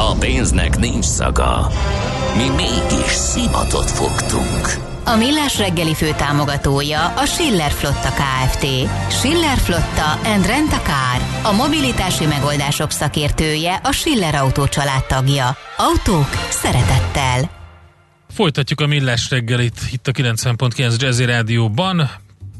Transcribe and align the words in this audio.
A 0.00 0.14
pénznek 0.14 0.78
nincs 0.78 1.04
szaga. 1.04 1.70
Mi 2.36 2.48
mégis 2.48 3.12
szimatot 3.12 3.90
fogtunk. 3.90 4.86
A 5.04 5.16
Millás 5.16 5.58
reggeli 5.58 5.94
fő 5.94 6.10
támogatója 6.16 7.06
a 7.06 7.24
Schiller 7.24 7.70
Flotta 7.70 8.08
KFT. 8.08 8.66
Schiller 9.10 9.58
Flotta 9.58 10.10
and 10.24 10.46
Rent 10.46 10.72
a 10.72 10.80
Car. 10.82 11.42
A 11.52 11.56
mobilitási 11.56 12.26
megoldások 12.26 12.90
szakértője 12.90 13.80
a 13.82 13.92
Schiller 13.92 14.34
Autó 14.34 14.64
tagja. 15.08 15.56
Autók 15.76 16.28
szeretettel. 16.48 17.50
Folytatjuk 18.28 18.80
a 18.80 18.86
Millás 18.86 19.30
reggelit 19.30 19.80
itt 19.90 20.06
a 20.06 20.12
90.9 20.12 21.00
Jazzy 21.00 21.24
Rádióban. 21.24 22.10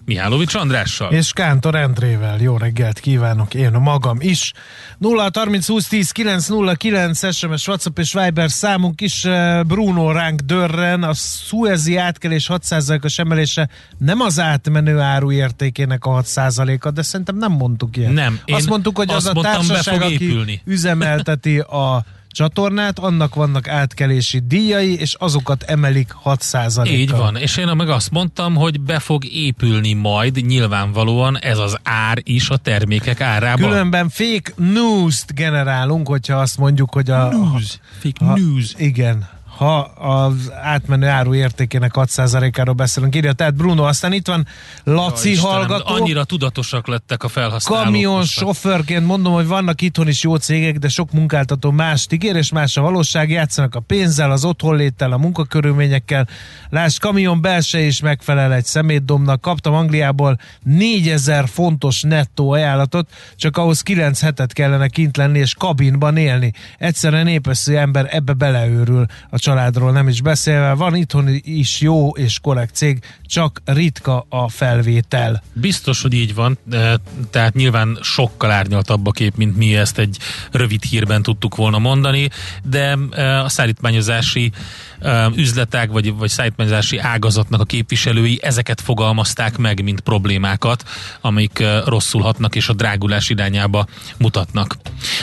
Mihálovics 0.09 0.55
Andrással. 0.55 1.13
És 1.13 1.33
Kántor 1.33 1.75
Endrével. 1.75 2.41
Jó 2.41 2.57
reggelt 2.57 3.01
kívánok, 3.01 3.55
én 3.55 3.75
a 3.75 3.79
magam 3.79 4.17
is. 4.21 4.53
0 4.99 5.31
30 5.35 5.67
20 5.67 5.89
10 5.89 6.11
909 6.11 7.35
SMS, 7.35 7.69
WhatsApp 7.69 7.99
és 7.99 8.13
Viber 8.13 8.51
számunk 8.51 9.01
is 9.01 9.25
eh, 9.25 9.63
Bruno 9.63 10.13
ránk 10.13 10.41
dörren. 10.41 11.03
A 11.03 11.13
Suezi 11.15 11.97
átkelés 11.97 12.49
6%-os 12.53 13.19
emelése 13.19 13.69
nem 13.99 14.21
az 14.21 14.41
átmenő 14.41 14.99
áru 14.99 15.33
értékének 15.33 16.05
a 16.05 16.23
6%-a, 16.23 16.91
de 16.91 17.03
szerintem 17.03 17.37
nem 17.37 17.53
mondtuk 17.53 17.97
ilyen. 17.97 18.13
Nem. 18.13 18.41
Azt 18.47 18.69
mondtuk, 18.69 18.97
hogy 18.97 19.11
az 19.11 19.27
a 19.27 19.33
társaság, 19.33 20.03
aki 20.03 20.13
épülni. 20.13 20.63
üzemelteti 20.65 21.59
a 21.59 22.05
csatornát, 22.39 22.99
annak 22.99 23.35
vannak 23.35 23.69
átkelési 23.69 24.39
díjai, 24.47 24.99
és 24.99 25.15
azokat 25.15 25.63
emelik 25.63 26.15
6%-kal. 26.25 26.87
Így 26.87 27.11
van, 27.11 27.37
és 27.37 27.57
én 27.57 27.67
meg 27.67 27.89
azt 27.89 28.11
mondtam, 28.11 28.55
hogy 28.55 28.81
be 28.81 28.99
fog 28.99 29.25
épülni 29.25 29.93
majd 29.93 30.47
nyilvánvalóan 30.47 31.39
ez 31.39 31.59
az 31.59 31.77
ár 31.83 32.19
is 32.23 32.49
a 32.49 32.57
termékek 32.57 33.21
árában. 33.21 33.71
Különben 33.71 34.09
fake 34.09 34.53
news-t 34.57 35.35
generálunk, 35.35 36.09
hogyha 36.09 36.37
azt 36.37 36.59
mondjuk, 36.59 36.93
hogy 36.93 37.11
a... 37.11 37.29
News. 37.29 37.79
Fake 37.99 38.25
ha, 38.25 38.35
news. 38.35 38.75
Igen, 38.77 39.29
ha 39.59 39.79
az 39.95 40.53
átmenő 40.63 41.07
áru 41.07 41.35
értékének 41.35 41.91
6%-áról 41.95 42.75
beszélünk, 42.75 43.15
írja. 43.15 43.33
Tehát 43.33 43.55
Bruno, 43.55 43.83
aztán 43.85 44.13
itt 44.13 44.27
van 44.27 44.47
Laci 44.85 45.29
Ja, 45.29 45.35
Istenem, 45.35 45.57
hallgató. 45.57 45.95
Annyira 45.95 46.25
tudatosak 46.25 46.87
lettek 46.87 47.23
a 47.23 47.29
felhasználók. 47.29 47.85
Kamion 47.85 48.25
sofőrként 48.25 49.07
mondom, 49.07 49.33
hogy 49.33 49.47
vannak 49.47 49.81
itthon 49.81 50.09
is 50.09 50.23
jó 50.23 50.37
cégek, 50.37 50.79
de 50.79 50.89
sok 50.89 51.13
munkáltató 51.13 51.71
mást 51.71 52.13
ígér, 52.13 52.37
és 52.37 52.53
más 52.53 52.77
a 52.77 52.83
valóság. 52.83 53.31
Játszanak 53.31 53.75
a 53.75 53.81
pénzzel, 53.81 54.31
az 54.31 54.45
otthonléttel, 54.45 55.13
a 55.13 55.17
munkakörülményekkel. 55.17 56.29
Lásd, 56.69 56.99
kamion 56.99 57.41
belse 57.41 57.81
is 57.81 58.01
megfelel 58.01 58.53
egy 58.53 58.65
szemétdomnak. 58.65 59.41
Kaptam 59.41 59.75
Angliából 59.75 60.39
4000 60.63 61.49
fontos 61.49 62.03
nettó 62.03 62.51
ajánlatot, 62.51 63.11
csak 63.37 63.57
ahhoz 63.57 63.83
9 63.83 64.21
hetet 64.21 64.53
kellene 64.53 64.89
kint 64.89 65.17
lenni 65.17 65.39
és 65.39 65.55
kabinban 65.55 66.17
élni. 66.17 66.53
Egyszerűen 66.79 67.25
népeszű 67.25 67.75
ember 67.75 68.09
ebbe 68.11 68.33
beleőrül 68.33 69.07
a 69.31 69.39
családról 69.49 69.93
nem 69.93 70.09
is 70.09 70.21
beszélve. 70.21 70.73
Van 70.73 70.95
itthon 70.95 71.29
is 71.43 71.81
jó 71.81 72.11
és 72.11 72.39
korrekt 72.43 72.75
cég, 72.75 72.99
csak 73.23 73.61
ritka 73.65 74.27
a 74.29 74.49
felvétel. 74.49 75.43
Biztos, 75.53 76.03
hogy 76.03 76.13
így 76.13 76.35
van, 76.35 76.59
eh, 76.71 76.93
tehát 77.31 77.55
nyilván 77.55 77.99
sokkal 78.03 78.51
árnyaltabb 78.51 79.07
a 79.07 79.11
kép, 79.11 79.37
mint 79.37 79.57
mi 79.57 79.77
ezt 79.77 79.99
egy 79.99 80.19
rövid 80.51 80.83
hírben 80.83 81.23
tudtuk 81.23 81.57
volna 81.57 81.79
mondani, 81.79 82.29
de 82.63 82.99
eh, 83.11 83.45
a 83.45 83.49
szállítmányozási 83.49 84.53
eh, 85.01 85.37
üzletek 85.37 85.91
vagy, 85.91 86.15
vagy 86.15 86.29
szállítmányozási 86.29 86.99
ágazatnak 86.99 87.61
a 87.61 87.65
képviselői 87.65 88.39
ezeket 88.43 88.81
fogalmazták 88.81 89.57
meg, 89.57 89.83
mint 89.83 90.01
problémákat, 90.01 90.85
amik 91.21 91.59
eh, 91.59 91.83
rosszul 91.85 92.23
hatnak 92.23 92.55
és 92.55 92.69
a 92.69 92.73
drágulás 92.73 93.29
irányába 93.29 93.87
mutatnak. 94.19 94.77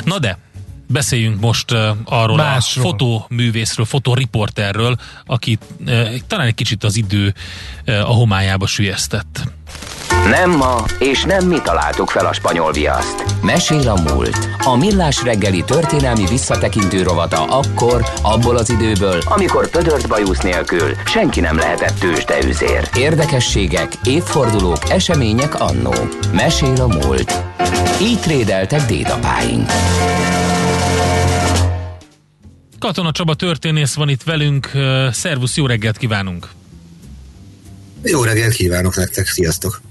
Na 0.04 0.20
de, 0.20 0.38
Beszéljünk 0.88 1.40
most 1.40 1.72
uh, 1.72 1.88
arról 2.06 2.38
Másról. 2.38 2.86
a 2.86 2.88
fotóművészről, 2.90 3.86
fotoriporterről, 3.86 4.96
aki 5.26 5.58
uh, 5.86 6.16
talán 6.28 6.48
egy 6.48 6.56
kicsit 6.56 6.84
az 6.84 6.96
idő 6.96 7.34
uh, 7.88 8.10
a 8.10 8.14
homályába 8.14 8.68
sülyeztett. 8.68 9.44
Nem 10.30 10.52
ma, 10.52 10.86
és 11.00 11.24
nem 11.24 11.48
mi 11.48 11.62
találtuk 11.64 12.10
fel 12.10 12.26
a 12.26 12.34
spanyol 12.34 12.72
viaszt. 12.72 13.24
Mesél 13.42 13.90
a 13.90 14.02
múlt. 14.02 14.38
A 14.64 14.78
millás 14.78 15.24
reggeli 15.24 15.64
történelmi 15.64 16.26
visszatekintő 16.30 17.04
rovata 17.04 17.44
akkor, 17.44 18.06
abból 18.22 18.58
az 18.58 18.70
időből, 18.70 19.22
amikor 19.26 19.70
pödört 19.70 20.08
bajusz 20.08 20.40
nélkül 20.40 20.96
senki 21.06 21.40
nem 21.40 21.58
lehetett 21.58 22.00
tőzsdeüzér. 22.00 22.90
Érdekességek, 22.98 23.94
évfordulók, 24.04 24.90
események 24.90 25.60
annó. 25.60 25.94
Mesél 26.34 26.82
a 26.82 26.88
múlt. 26.88 27.34
Így 28.02 28.20
trédeltek 28.20 28.86
dédapáink. 28.86 29.70
Katona 32.80 33.12
Csaba 33.12 33.34
történész 33.34 33.94
van 33.94 34.10
itt 34.10 34.24
velünk. 34.24 34.72
Szervusz, 35.12 35.58
jó 35.58 35.66
reggelt 35.66 35.98
kívánunk! 35.98 36.50
Jó 38.04 38.24
reggelt 38.24 38.54
kívánok 38.54 38.96
nektek, 38.96 39.28
sziasztok! 39.28 39.82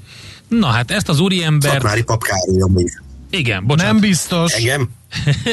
Na 0.49 0.67
hát 0.67 0.91
ezt 0.91 1.09
az 1.09 1.21
úriembert... 1.21 1.75
Szakmári 1.75 2.03
papkároly 2.03 2.61
amúgy. 2.61 2.93
Igen, 3.31 3.67
bocsánat. 3.67 3.93
Nem 3.93 4.01
biztos. 4.01 4.53
Engem? 4.53 4.89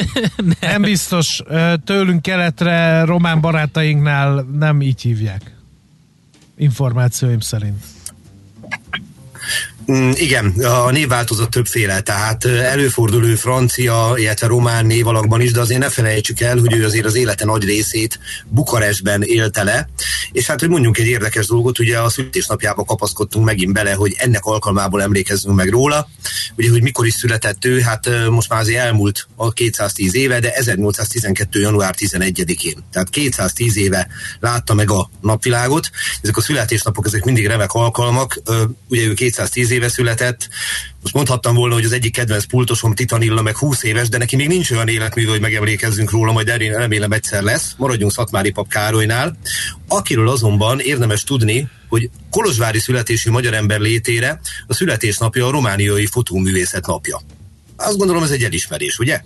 Nem 0.60 0.82
biztos, 0.82 1.40
ö, 1.46 1.74
tőlünk 1.84 2.22
keletre 2.22 3.04
román 3.04 3.40
barátainknál 3.40 4.46
nem 4.58 4.82
így 4.82 5.00
hívják. 5.00 5.56
Információim 6.56 7.40
szerint. 7.40 7.84
Mm, 9.90 10.10
igen, 10.14 10.46
a 10.64 10.90
névváltozat 10.90 11.50
többféle, 11.50 12.00
tehát 12.00 12.44
ö, 12.44 12.58
előfordulő 12.58 13.34
francia, 13.34 14.14
illetve 14.16 14.46
román 14.46 14.86
névalakban 14.86 15.40
is, 15.40 15.50
de 15.50 15.60
azért 15.60 15.80
ne 15.80 15.88
felejtsük 15.88 16.40
el, 16.40 16.58
hogy 16.58 16.74
ő 16.74 16.84
azért 16.84 17.06
az 17.06 17.14
élete 17.14 17.44
nagy 17.44 17.64
részét 17.64 18.18
Bukarestben 18.46 19.22
élte 19.22 19.62
le, 19.62 19.88
és 20.32 20.46
hát, 20.46 20.60
hogy 20.60 20.68
mondjunk 20.68 20.98
egy 20.98 21.06
érdekes 21.06 21.46
dolgot, 21.46 21.78
ugye 21.78 21.98
a 21.98 22.08
születésnapjába 22.08 22.84
kapaszkodtunk 22.84 23.44
megint 23.44 23.72
bele, 23.72 23.92
hogy 23.92 24.14
ennek 24.18 24.44
alkalmából 24.44 25.02
emlékezzünk 25.02 25.56
meg 25.56 25.68
róla, 25.68 26.08
ugye, 26.56 26.70
hogy 26.70 26.82
mikor 26.82 27.06
is 27.06 27.14
született 27.14 27.64
ő, 27.64 27.80
hát 27.80 28.28
most 28.30 28.48
már 28.48 28.60
azért 28.60 28.84
elmúlt 28.84 29.28
a 29.36 29.52
210 29.52 30.14
éve, 30.14 30.40
de 30.40 30.52
1812. 30.52 31.60
január 31.60 31.94
11-én, 31.98 32.84
tehát 32.92 33.10
210 33.10 33.76
éve 33.76 34.08
látta 34.40 34.74
meg 34.74 34.90
a 34.90 35.10
napvilágot, 35.20 35.90
ezek 36.22 36.36
a 36.36 36.40
születésnapok, 36.40 37.06
ezek 37.06 37.24
mindig 37.24 37.46
remek 37.46 37.72
alkalmak, 37.72 38.40
ugye 38.88 39.06
ő 39.06 39.14
210 39.14 39.70
éve 39.72 39.81
született, 39.88 40.48
most 41.02 41.14
mondhattam 41.14 41.54
volna, 41.54 41.74
hogy 41.74 41.84
az 41.84 41.92
egyik 41.92 42.12
kedvenc 42.12 42.44
pultosom 42.44 42.94
Titanilla 42.94 43.42
meg 43.42 43.56
20 43.56 43.82
éves, 43.82 44.08
de 44.08 44.18
neki 44.18 44.36
még 44.36 44.48
nincs 44.48 44.70
olyan 44.70 44.88
életműve, 44.88 45.30
hogy 45.30 45.40
megemlékezzünk 45.40 46.10
róla, 46.10 46.32
majd 46.32 46.48
erre 46.48 46.76
remélem 46.78 47.12
egyszer 47.12 47.42
lesz. 47.42 47.74
Maradjunk 47.76 48.12
Szatmári 48.12 48.50
Pap 48.50 48.68
Károlynál. 48.68 49.36
Akiről 49.88 50.28
azonban 50.28 50.80
érdemes 50.80 51.22
tudni, 51.22 51.68
hogy 51.88 52.10
Kolozsvári 52.30 52.78
születésű 52.78 53.30
magyar 53.30 53.54
ember 53.54 53.80
létére 53.80 54.40
a 54.66 54.74
születésnapja 54.74 55.46
a 55.46 55.50
romániai 55.50 56.06
fotóművészet 56.06 56.86
napja. 56.86 57.20
Azt 57.76 57.96
gondolom 57.96 58.22
ez 58.22 58.30
egy 58.30 58.44
elismerés, 58.44 58.98
ugye? 58.98 59.20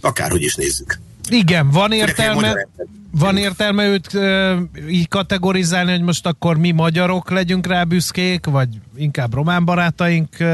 Akárhogy 0.00 0.42
is 0.42 0.54
nézzük. 0.54 1.00
Igen, 1.28 1.70
van 1.70 1.92
értelme, 1.92 2.66
van 3.10 3.36
értelme 3.36 3.86
őt 3.86 4.14
ö, 4.14 4.56
így 4.88 5.08
kategorizálni, 5.08 5.90
hogy 5.90 6.02
most 6.02 6.26
akkor 6.26 6.56
mi 6.56 6.70
magyarok 6.70 7.30
legyünk 7.30 7.66
rá 7.66 7.84
büszkék, 7.84 8.46
vagy 8.46 8.68
inkább 8.96 9.34
román 9.34 9.64
barátaink 9.64 10.28
ö, 10.38 10.44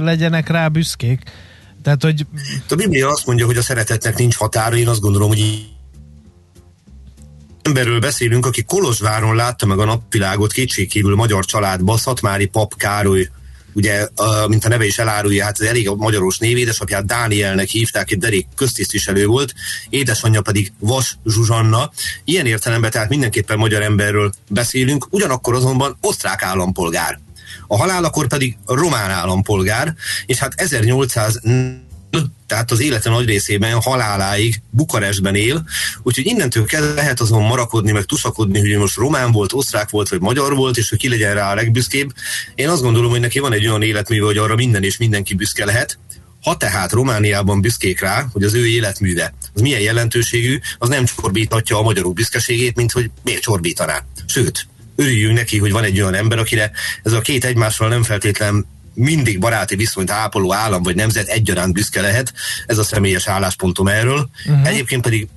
legyenek 0.00 0.48
rá 0.48 0.68
büszkék? 0.68 1.22
Tehát, 1.82 2.02
hogy 2.02 2.26
A 2.68 2.74
Biblia 2.74 3.08
azt 3.08 3.26
mondja, 3.26 3.46
hogy 3.46 3.56
a 3.56 3.62
szeretetnek 3.62 4.16
nincs 4.16 4.36
határa, 4.36 4.76
én 4.76 4.88
azt 4.88 5.00
gondolom, 5.00 5.28
hogy 5.28 5.66
emberről 7.62 8.00
beszélünk, 8.00 8.46
aki 8.46 8.62
Kolozsváron 8.62 9.34
látta 9.34 9.66
meg 9.66 9.78
a 9.78 9.84
napvilágot 9.84 10.52
kétségkívül 10.52 11.14
magyar 11.14 11.44
családba, 11.44 11.96
Szatmári 11.96 12.46
Pap 12.46 12.76
Károly 12.76 13.28
ugye, 13.76 14.08
mint 14.48 14.64
a 14.64 14.68
neve 14.68 14.86
is 14.86 14.98
elárulja, 14.98 15.44
hát 15.44 15.60
ez 15.60 15.66
elég 15.66 15.88
a 15.88 15.94
magyaros 15.94 16.38
név, 16.38 16.56
édesapját 16.56 17.06
Dánielnek 17.06 17.68
hívták, 17.68 18.10
egy 18.10 18.18
derék 18.18 18.46
köztisztviselő 18.56 19.26
volt, 19.26 19.54
édesanyja 19.88 20.40
pedig 20.40 20.72
Vas 20.78 21.16
Zsuzsanna. 21.26 21.90
Ilyen 22.24 22.46
értelemben 22.46 22.90
tehát 22.90 23.08
mindenképpen 23.08 23.58
magyar 23.58 23.82
emberről 23.82 24.32
beszélünk, 24.48 25.06
ugyanakkor 25.10 25.54
azonban 25.54 25.96
osztrák 26.00 26.42
állampolgár. 26.42 27.18
A 27.66 27.76
halálakor 27.76 28.26
pedig 28.26 28.56
román 28.66 29.10
állampolgár, 29.10 29.94
és 30.26 30.38
hát 30.38 30.52
1800 30.56 31.40
tehát 32.46 32.70
az 32.70 32.80
élete 32.80 33.10
nagy 33.10 33.26
részében 33.26 33.80
haláláig 33.80 34.62
Bukarestben 34.70 35.34
él, 35.34 35.64
úgyhogy 36.02 36.26
innentől 36.26 36.64
kezdve 36.64 36.94
lehet 36.94 37.20
azon 37.20 37.42
marakodni, 37.42 37.92
meg 37.92 38.04
tuszakodni, 38.04 38.58
hogy 38.58 38.78
most 38.78 38.96
román 38.96 39.32
volt, 39.32 39.52
osztrák 39.52 39.90
volt, 39.90 40.08
vagy 40.08 40.20
magyar 40.20 40.54
volt, 40.54 40.76
és 40.76 40.88
hogy 40.88 40.98
ki 40.98 41.08
legyen 41.08 41.34
rá 41.34 41.50
a 41.50 41.54
legbüszkébb. 41.54 42.12
Én 42.54 42.68
azt 42.68 42.82
gondolom, 42.82 43.10
hogy 43.10 43.20
neki 43.20 43.38
van 43.38 43.52
egy 43.52 43.66
olyan 43.66 43.82
életműve, 43.82 44.24
hogy 44.24 44.38
arra 44.38 44.54
minden 44.54 44.82
és 44.82 44.96
mindenki 44.96 45.34
büszke 45.34 45.64
lehet. 45.64 45.98
Ha 46.42 46.56
tehát 46.56 46.92
Romániában 46.92 47.60
büszkék 47.60 48.00
rá, 48.00 48.26
hogy 48.32 48.42
az 48.42 48.54
ő 48.54 48.66
életműve 48.66 49.34
az 49.54 49.60
milyen 49.60 49.80
jelentőségű, 49.80 50.58
az 50.78 50.88
nem 50.88 51.04
csorbítatja 51.04 51.78
a 51.78 51.82
magyarok 51.82 52.14
büszkeségét, 52.14 52.76
mint 52.76 52.92
hogy 52.92 53.10
miért 53.22 53.42
csorbítaná. 53.42 54.04
Sőt, 54.26 54.66
örüljünk 54.96 55.36
neki, 55.36 55.58
hogy 55.58 55.72
van 55.72 55.84
egy 55.84 56.00
olyan 56.00 56.14
ember, 56.14 56.38
akire 56.38 56.70
ez 57.02 57.12
a 57.12 57.20
két 57.20 57.44
egymással 57.44 57.88
nem 57.88 58.02
feltétlen 58.02 58.66
mindig 58.96 59.38
baráti 59.38 59.76
viszonyt 59.76 60.10
ápoló 60.10 60.54
állam 60.54 60.82
vagy 60.82 60.94
nemzet 60.94 61.26
egyaránt 61.26 61.72
büszke 61.72 62.00
lehet. 62.00 62.32
Ez 62.66 62.78
a 62.78 62.84
személyes 62.84 63.28
álláspontom 63.28 63.88
erről. 63.88 64.28
Uh-huh. 64.46 64.68
Egyébként 64.68 65.02
pedig 65.02 65.28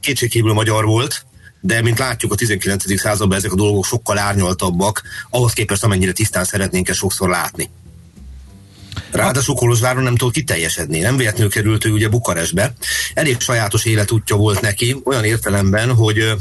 kétségkívül 0.00 0.52
magyar 0.52 0.84
volt, 0.84 1.26
de 1.60 1.82
mint 1.82 1.98
látjuk 1.98 2.32
a 2.32 2.34
19. 2.34 3.00
században 3.00 3.36
ezek 3.38 3.52
a 3.52 3.56
dolgok 3.56 3.84
sokkal 3.84 4.18
árnyaltabbak, 4.18 5.02
ahhoz 5.30 5.52
képest 5.52 5.84
amennyire 5.84 6.12
tisztán 6.12 6.44
szeretnénk 6.44 6.88
ezt 6.88 6.98
sokszor 6.98 7.28
látni. 7.28 7.70
Ráadásul 9.10 9.54
Kolozsváron 9.54 10.02
nem 10.02 10.16
tudott 10.16 10.34
kiteljesedni. 10.34 10.98
Nem 10.98 11.16
véletlenül 11.16 11.50
került 11.50 11.84
ő 11.84 11.90
ugye 11.90 12.08
Bukarestbe. 12.08 12.72
Elég 13.14 13.40
sajátos 13.40 13.84
életútja 13.84 14.36
volt 14.36 14.60
neki, 14.60 15.00
olyan 15.04 15.24
értelemben, 15.24 15.94
hogy 15.94 16.32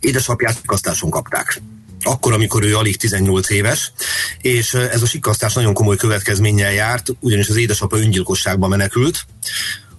édesapját 0.00 0.60
kasztáson 0.66 1.10
kapták 1.10 1.60
akkor, 2.08 2.32
amikor 2.32 2.64
ő 2.64 2.76
alig 2.76 2.96
18 2.96 3.50
éves, 3.50 3.92
és 4.40 4.74
ez 4.74 5.02
a 5.02 5.06
sikasztás 5.06 5.52
nagyon 5.52 5.74
komoly 5.74 5.96
következménnyel 5.96 6.72
járt, 6.72 7.08
ugyanis 7.20 7.48
az 7.48 7.56
édesapa 7.56 7.98
öngyilkosságba 7.98 8.68
menekült, 8.68 9.26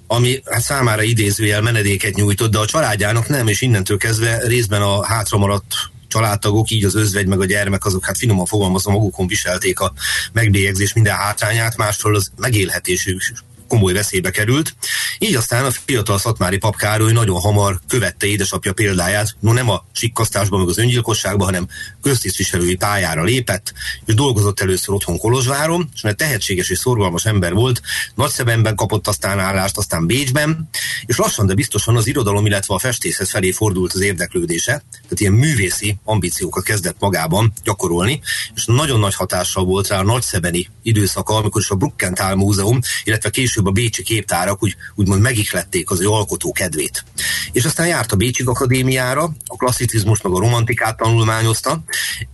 ami 0.07 0.41
hát 0.45 0.61
számára 0.61 1.01
idézőjel 1.01 1.61
menedéket 1.61 2.15
nyújtott, 2.15 2.51
de 2.51 2.57
a 2.57 2.65
családjának 2.65 3.27
nem, 3.27 3.47
és 3.47 3.61
innentől 3.61 3.97
kezdve 3.97 4.39
részben 4.47 4.81
a 4.81 5.05
hátramaradt 5.05 5.73
családtagok, 6.07 6.69
így 6.69 6.85
az 6.85 6.95
özvegy 6.95 7.27
meg 7.27 7.39
a 7.39 7.45
gyermek, 7.45 7.85
azok 7.85 8.05
hát 8.05 8.17
finoman 8.17 8.45
fogalmazva 8.45 8.91
magukon 8.91 9.27
viselték 9.27 9.79
a 9.79 9.93
megbélyegzés 10.31 10.93
minden 10.93 11.15
hátrányát, 11.15 11.77
másról 11.77 12.15
az 12.15 12.31
megélhetésük 12.37 13.21
komoly 13.69 13.93
veszélybe 13.93 14.31
került. 14.31 14.75
Így 15.17 15.35
aztán 15.35 15.65
a 15.65 15.71
fiatal 15.71 16.17
Szatmári 16.17 16.57
pap 16.57 16.75
Károly 16.75 17.11
nagyon 17.11 17.39
hamar 17.39 17.79
követte 17.87 18.27
édesapja 18.27 18.73
példáját, 18.73 19.35
no 19.39 19.53
nem 19.53 19.69
a 19.69 19.85
sikkasztásban, 19.91 20.59
meg 20.59 20.69
az 20.69 20.77
öngyilkosságban, 20.77 21.45
hanem 21.45 21.67
köztisztviselői 22.01 22.75
pályára 22.75 23.23
lépett, 23.23 23.73
és 24.05 24.13
dolgozott 24.13 24.59
először 24.59 24.93
otthon 24.93 25.17
Kolozsváron, 25.17 25.89
és 25.93 26.01
mert 26.01 26.17
tehetséges 26.17 26.69
és 26.69 26.77
szorgalmas 26.77 27.25
ember 27.25 27.53
volt, 27.53 27.81
Nagyszebenben 28.15 28.75
kapott 28.75 29.07
aztán 29.07 29.39
állást, 29.39 29.77
aztán 29.77 30.05
Bécsben, 30.05 30.69
és 31.05 31.17
lassan, 31.17 31.45
de 31.45 31.53
biztosan 31.53 31.95
az 31.95 32.07
irodalom, 32.07 32.45
illetve 32.45 32.73
a 32.73 32.79
festészet 32.79 33.29
felé 33.29 33.51
fordult 33.51 33.93
az 33.93 34.01
érdeklődése, 34.01 34.71
tehát 34.91 35.19
ilyen 35.19 35.33
művészi 35.33 35.97
ambíciókat 36.03 36.63
kezdett 36.63 36.95
magában 36.99 37.53
gyakorolni, 37.63 38.21
és 38.55 38.65
nagyon 38.65 38.99
nagy 38.99 39.15
hatással 39.15 39.65
volt 39.65 39.87
rá 39.87 39.99
a 39.99 40.03
nagyszebeni 40.03 40.69
időszaka, 40.83 41.35
amikor 41.35 41.61
is 41.61 41.69
a 41.69 41.75
Bruckentál 41.75 42.35
Múzeum, 42.35 42.79
illetve 43.03 43.29
később 43.29 43.58
később 43.59 43.77
a 43.77 43.81
bécsi 43.81 44.03
képtárak 44.03 44.63
úgy, 44.63 44.75
úgymond 44.95 45.21
megihlették 45.21 45.89
az 45.89 46.01
ő 46.01 46.07
alkotó 46.07 46.51
kedvét. 46.51 47.03
És 47.51 47.65
aztán 47.65 47.87
járt 47.87 48.11
a 48.11 48.15
Bécsi 48.15 48.43
Akadémiára, 48.45 49.23
a 49.45 49.57
klasszicizmus 49.57 50.21
meg 50.21 50.33
a 50.33 50.39
romantikát 50.39 50.97
tanulmányozta, 50.97 51.83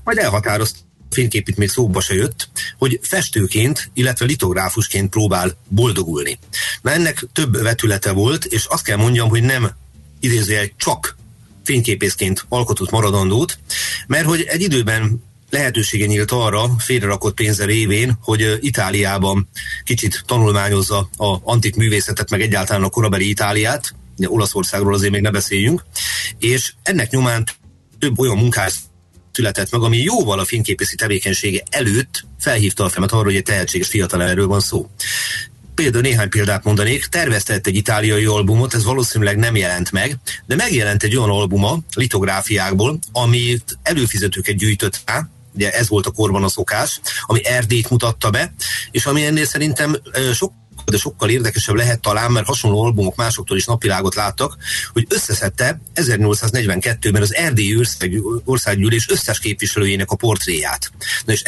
majd 0.04 0.18
elhatározta 0.18 0.80
fényképét 1.10 1.58
még 1.58 1.70
szóba 1.70 2.02
se 2.02 2.14
jött, 2.14 2.50
hogy 2.78 3.00
festőként, 3.02 3.92
illetve 3.94 4.26
litográfusként 4.26 5.10
próbál 5.10 5.58
boldogulni. 5.68 6.40
Na 6.82 6.92
ennek 6.92 7.26
több 7.34 7.62
vetülete 7.62 8.12
volt, 8.12 8.46
és 8.46 8.66
azt 8.66 8.84
kell 8.84 8.98
mondjam, 8.98 9.30
hogy 9.30 9.44
nem 9.44 9.72
idézőjel 10.20 10.72
csak 10.78 11.16
fényképészként 11.64 12.46
alkotott 12.50 12.92
maradandót, 12.92 13.58
mert 14.08 14.26
hogy 14.26 14.42
egy 14.42 14.62
időben 14.62 15.24
lehetősége 15.56 16.06
nyílt 16.06 16.32
arra, 16.32 16.70
félrerakott 16.78 17.34
pénze 17.34 17.66
révén, 17.66 18.18
hogy 18.22 18.58
Itáliában 18.60 19.50
kicsit 19.84 20.24
tanulmányozza 20.26 21.10
a 21.18 21.38
antik 21.44 21.76
művészetet, 21.76 22.30
meg 22.30 22.42
egyáltalán 22.42 22.84
a 22.84 22.90
korabeli 22.90 23.30
Itáliát, 23.30 23.96
ugye 24.18 24.30
Olaszországról 24.30 24.94
azért 24.94 25.12
még 25.12 25.22
ne 25.22 25.32
beszéljünk, 25.32 25.86
és 26.40 26.74
ennek 26.84 27.12
nyomán 27.12 27.44
több 28.00 28.20
olyan 28.20 28.38
munkás 28.38 28.74
született 29.32 29.72
meg, 29.72 29.82
ami 29.82 29.98
jóval 29.98 30.40
a 30.40 30.46
fényképészi 30.46 30.96
tevékenysége 30.96 31.64
előtt 31.70 32.26
felhívta 32.40 32.84
a 32.84 32.90
femet 32.90 33.12
arra, 33.12 33.24
hogy 33.24 33.36
egy 33.36 33.44
tehetséges 33.44 33.88
fiatalemberről 33.88 34.48
van 34.48 34.60
szó. 34.60 34.90
Például 35.76 36.04
néhány 36.04 36.30
példát 36.30 36.64
mondanék, 36.64 37.06
terveztett 37.06 37.68
egy 37.68 37.76
itáliai 37.76 38.26
albumot, 38.26 38.74
ez 38.74 38.84
valószínűleg 38.84 39.38
nem 39.38 39.56
jelent 39.56 39.92
meg, 39.92 40.18
de 40.46 40.56
megjelent 40.56 41.04
egy 41.04 41.16
olyan 41.16 41.30
albuma 41.30 41.80
litográfiákból, 41.96 43.00
amit 43.12 43.78
előfizetőket 43.84 44.56
gyűjtött 44.56 45.02
rá, 45.06 45.30
ugye 45.56 45.72
ez 45.72 45.90
volt 45.90 46.06
a 46.06 46.12
korban 46.12 46.44
a 46.44 46.50
szokás, 46.50 47.00
ami 47.22 47.46
Erdélyt 47.46 47.90
mutatta 47.90 48.30
be, 48.30 48.54
és 48.92 49.06
ami 49.06 49.26
ennél 49.26 49.46
szerintem 49.46 49.96
sok 50.34 50.52
de 50.86 50.98
sokkal 50.98 51.30
érdekesebb 51.30 51.76
lehet 51.76 52.00
talán, 52.00 52.32
mert 52.32 52.46
hasonló 52.46 52.84
albumok 52.84 53.16
másoktól 53.16 53.58
is 53.58 53.66
napvilágot 53.66 54.16
láttak, 54.16 54.58
hogy 54.94 55.06
összeszedte 55.10 55.82
1842-ben 55.96 57.22
az 57.22 57.36
Erdélyi 57.36 57.78
ország, 57.78 58.22
országgyűlés 58.44 59.10
összes 59.10 59.40
képviselőjének 59.40 60.12
a 60.12 60.16
portréját. 60.16 60.92
Na 61.26 61.34
és 61.34 61.42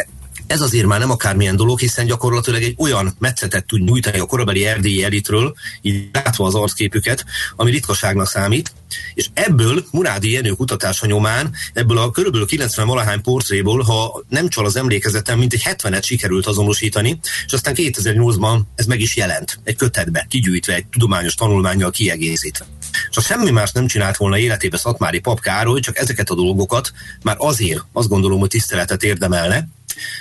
ez 0.48 0.62
azért 0.62 0.86
már 0.86 1.00
nem 1.00 1.12
akármilyen 1.12 1.56
dolog, 1.56 1.80
hiszen 1.80 2.06
gyakorlatilag 2.06 2.64
egy 2.64 2.76
olyan 2.78 3.16
metszetet 3.20 3.66
tud 3.66 3.84
nyújtani 3.84 4.20
a 4.20 4.26
korabeli 4.26 4.66
erdélyi 4.66 5.04
elitről, 5.04 5.56
így 5.82 6.10
látva 6.12 6.46
az 6.46 6.56
arcképüket, 6.56 7.26
ami 7.56 7.72
ritkaságnak 7.72 8.28
számít, 8.28 8.72
és 9.14 9.28
ebből 9.34 9.86
Murádi 9.92 10.32
Jenő 10.32 10.52
kutatása 10.52 11.06
nyomán, 11.06 11.54
ebből 11.74 11.98
a 11.98 12.12
körülbelül 12.12 12.48
90 12.48 12.88
valahány 12.88 13.22
portréból, 13.22 13.82
ha 13.82 14.24
nem 14.30 14.48
csal 14.48 14.66
az 14.66 14.76
emlékezetem, 14.76 15.38
mint 15.38 15.54
egy 15.54 15.64
70-et 15.66 16.04
sikerült 16.04 16.46
azonosítani, 16.46 17.20
és 17.46 17.54
aztán 17.54 17.74
2008-ban 17.78 18.60
ez 18.76 18.86
meg 18.86 19.00
is 19.00 19.16
jelent, 19.16 19.60
egy 19.64 19.76
kötetbe, 19.76 20.26
kigyűjtve, 20.30 20.74
egy 20.74 20.86
tudományos 20.86 21.34
tanulmányjal 21.34 21.92
kiegészítve. 21.92 22.66
És 23.10 23.16
ha 23.16 23.22
semmi 23.22 23.52
más 23.52 23.72
nem 23.72 23.88
csinált 23.88 24.18
volna 24.18 24.38
életébe 24.38 24.78
Szatmári 24.78 25.20
Pap 25.20 25.40
Károly, 25.40 25.80
csak 25.80 25.98
ezeket 25.98 26.30
a 26.30 26.36
dolgokat 26.36 26.92
már 27.22 27.36
azért 27.40 27.86
azt 27.92 28.08
gondolom, 28.08 28.40
hogy 28.40 28.50
tiszteletet 28.50 29.04
érdemelne, 29.04 29.68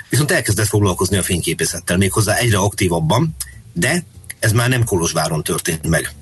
viszont 0.09 0.31
elkezdett 0.31 0.67
foglalkozni 0.67 1.17
a 1.17 1.23
fényképészettel 1.23 1.97
méghozzá 1.97 2.35
egyre 2.35 2.59
aktívabban, 2.59 3.37
de 3.73 4.05
ez 4.39 4.53
már 4.53 4.69
nem 4.69 4.85
Kolozsváron 4.85 5.43
történt 5.43 5.89
meg. 5.89 6.13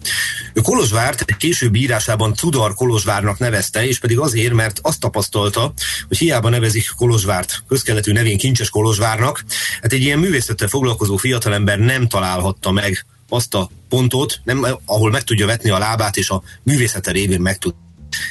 Ő 0.52 0.60
Kolozsvárt 0.60 1.20
egy 1.26 1.36
későbbi 1.36 1.80
írásában 1.80 2.34
Cudar 2.34 2.74
Kolozsvárnak 2.74 3.38
nevezte, 3.38 3.86
és 3.86 3.98
pedig 3.98 4.18
azért, 4.18 4.52
mert 4.52 4.78
azt 4.82 5.00
tapasztalta, 5.00 5.72
hogy 6.08 6.18
hiába 6.18 6.48
nevezik 6.48 6.90
Kolozsvárt 6.96 7.62
közkeletű 7.68 8.12
nevén 8.12 8.38
Kincses 8.38 8.70
Kolozsvárnak, 8.70 9.44
hát 9.82 9.92
egy 9.92 10.02
ilyen 10.02 10.18
művészettel 10.18 10.68
foglalkozó 10.68 11.16
fiatalember 11.16 11.78
nem 11.78 12.08
találhatta 12.08 12.70
meg 12.70 13.06
azt 13.28 13.54
a 13.54 13.70
pontot, 13.88 14.40
nem, 14.44 14.66
ahol 14.84 15.10
meg 15.10 15.22
tudja 15.22 15.46
vetni 15.46 15.70
a 15.70 15.78
lábát, 15.78 16.16
és 16.16 16.30
a 16.30 16.42
művészete 16.62 17.10
révén 17.10 17.40
meg 17.40 17.58
tud 17.58 17.74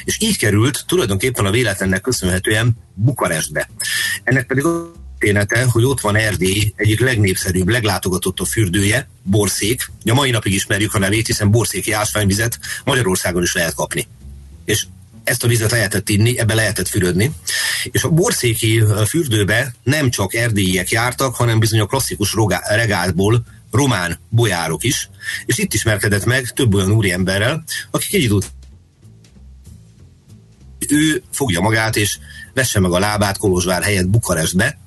és 0.04 0.18
így 0.20 0.38
került 0.38 0.84
tulajdonképpen 0.88 1.46
a 1.46 1.52
véletlennek 1.52 2.02
köszönhetően 2.02 2.78
Bukarestbe. 2.94 3.70
Ennek 4.24 4.48
pedig 4.48 4.64
története, 5.24 5.66
hogy 5.72 5.84
ott 5.84 6.02
van 6.02 6.16
Erdély 6.16 6.74
egyik 6.76 7.00
legnépszerűbb, 7.00 7.68
leglátogatottabb 7.70 8.48
fürdője, 8.48 9.08
Borszék. 9.24 9.92
A 10.06 10.14
mai 10.14 10.32
napig 10.32 10.54
ismerjük 10.54 10.94
a 10.94 11.00
nevét, 11.00 11.26
hiszen 11.26 11.52
borszéki 11.52 11.92
ásványvizet 11.92 12.60
Magyarországon 12.84 13.44
is 13.44 13.54
lehet 13.54 13.74
kapni. 13.74 14.08
És 14.66 14.86
ezt 15.24 15.44
a 15.44 15.48
vizet 15.48 15.72
lehetett 15.72 16.10
inni, 16.10 16.40
ebbe 16.40 16.54
lehetett 16.54 16.88
fürödni. 16.88 17.32
És 17.84 18.04
a 18.04 18.10
borszéki 18.10 18.84
fürdőbe 19.08 19.74
nem 19.84 20.10
csak 20.10 20.34
erdélyiek 20.34 20.90
jártak, 20.90 21.36
hanem 21.36 21.60
bizony 21.60 21.80
a 21.80 21.86
klasszikus 21.86 22.36
regátból 22.68 23.46
román 23.72 24.20
bolyárok 24.30 24.84
is, 24.84 25.10
és 25.46 25.58
itt 25.58 25.74
ismerkedett 25.74 26.26
meg 26.26 26.50
több 26.50 26.74
olyan 26.74 26.92
úriemberrel, 26.92 27.64
akik 27.92 28.14
egy 28.14 28.24
idő 28.24 28.38
ő 30.90 31.24
fogja 31.32 31.62
magát, 31.62 31.96
és 31.96 32.18
vesse 32.54 32.80
meg 32.80 32.92
a 32.92 33.00
lábát 33.00 33.38
Kolozsvár 33.38 33.84
helyett 33.84 34.08
Bukarestbe, 34.08 34.78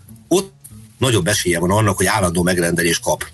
nagyobb 0.98 1.26
esélye 1.26 1.58
van 1.58 1.70
annak, 1.70 1.96
hogy 1.96 2.06
állandó 2.06 2.42
megrendelés 2.42 2.98
kap. 2.98 3.26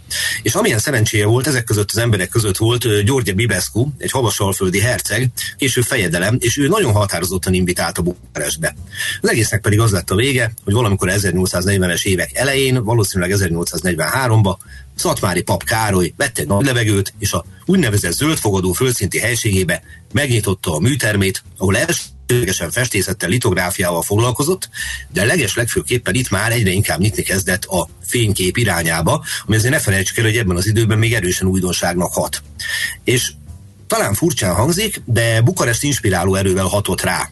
És 0.43 0.55
amilyen 0.55 0.79
szerencséje 0.79 1.27
volt, 1.27 1.47
ezek 1.47 1.65
között 1.65 1.91
az 1.91 1.99
emberek 1.99 2.29
között 2.29 2.57
volt 2.57 3.05
Györgye 3.05 3.33
Bibescu, 3.33 3.89
egy 3.99 4.11
havasalföldi 4.11 4.81
herceg, 4.81 5.31
később 5.57 5.85
fejedelem, 5.85 6.37
és 6.41 6.57
ő 6.57 6.69
nagyon 6.69 6.93
határozottan 6.93 7.55
invitálta 7.55 8.03
Bukarestbe. 8.03 8.75
Az 9.21 9.31
egésznek 9.31 9.61
pedig 9.61 9.81
az 9.81 9.91
lett 9.91 10.11
a 10.11 10.15
vége, 10.15 10.53
hogy 10.65 10.75
valamikor 10.75 11.11
1840-es 11.13 12.05
évek 12.05 12.31
elején, 12.35 12.85
valószínűleg 12.85 13.35
1843-ba 13.39 14.57
Szatmári 15.03 15.43
pap 15.43 15.65
Károly 15.65 16.13
vette 16.17 16.41
egy 16.41 16.47
nagy 16.47 16.65
levegőt, 16.65 17.15
és 17.19 17.33
a 17.33 17.45
úgynevezett 17.65 18.13
zöldfogadó 18.13 18.73
földszinti 18.73 19.19
helységébe 19.19 19.83
megnyitotta 20.13 20.75
a 20.75 20.81
műtermét, 20.81 21.43
ahol 21.59 21.77
első 21.77 22.03
ténylegesen 22.27 22.71
festészettel, 22.71 23.29
litográfiával 23.29 24.03
foglalkozott, 24.03 24.69
de 25.13 25.25
leges 25.25 25.57
legfőképpen 25.57 26.15
itt 26.15 26.31
már 26.31 26.53
egyre 26.53 26.71
inkább 26.71 27.01
nyitni 27.01 27.23
kezdett 27.23 27.65
a 27.65 27.89
fénykép 28.07 28.57
irányába, 28.57 29.25
ami 29.47 29.57
azért 29.57 29.73
ne 29.73 29.79
felejtsük 29.79 30.19
el, 30.19 30.25
hogy 30.25 30.37
ebben 30.37 30.57
az 30.57 30.67
időben 30.67 30.99
még 30.99 31.15
erősen 31.15 31.49
újdonságnak 31.49 32.13
hat. 32.13 32.43
És 33.05 33.33
talán 33.87 34.15
furcsán 34.15 34.55
hangzik, 34.55 35.03
de 35.05 35.41
Bukarest 35.41 35.83
inspiráló 35.83 36.35
erővel 36.35 36.65
hatott 36.65 37.01
rá. 37.01 37.31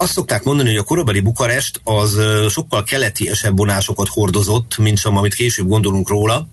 Azt 0.00 0.12
szokták 0.12 0.42
mondani, 0.42 0.68
hogy 0.68 0.78
a 0.78 0.82
korabeli 0.82 1.20
Bukarest 1.20 1.80
az 1.84 2.18
sokkal 2.48 2.84
keletiesebb 2.84 3.56
vonásokat 3.56 4.08
hordozott, 4.08 4.78
mint 4.78 4.98
sem, 4.98 5.16
amit 5.16 5.34
később 5.34 5.68
gondolunk 5.68 6.08
róla. 6.08 6.48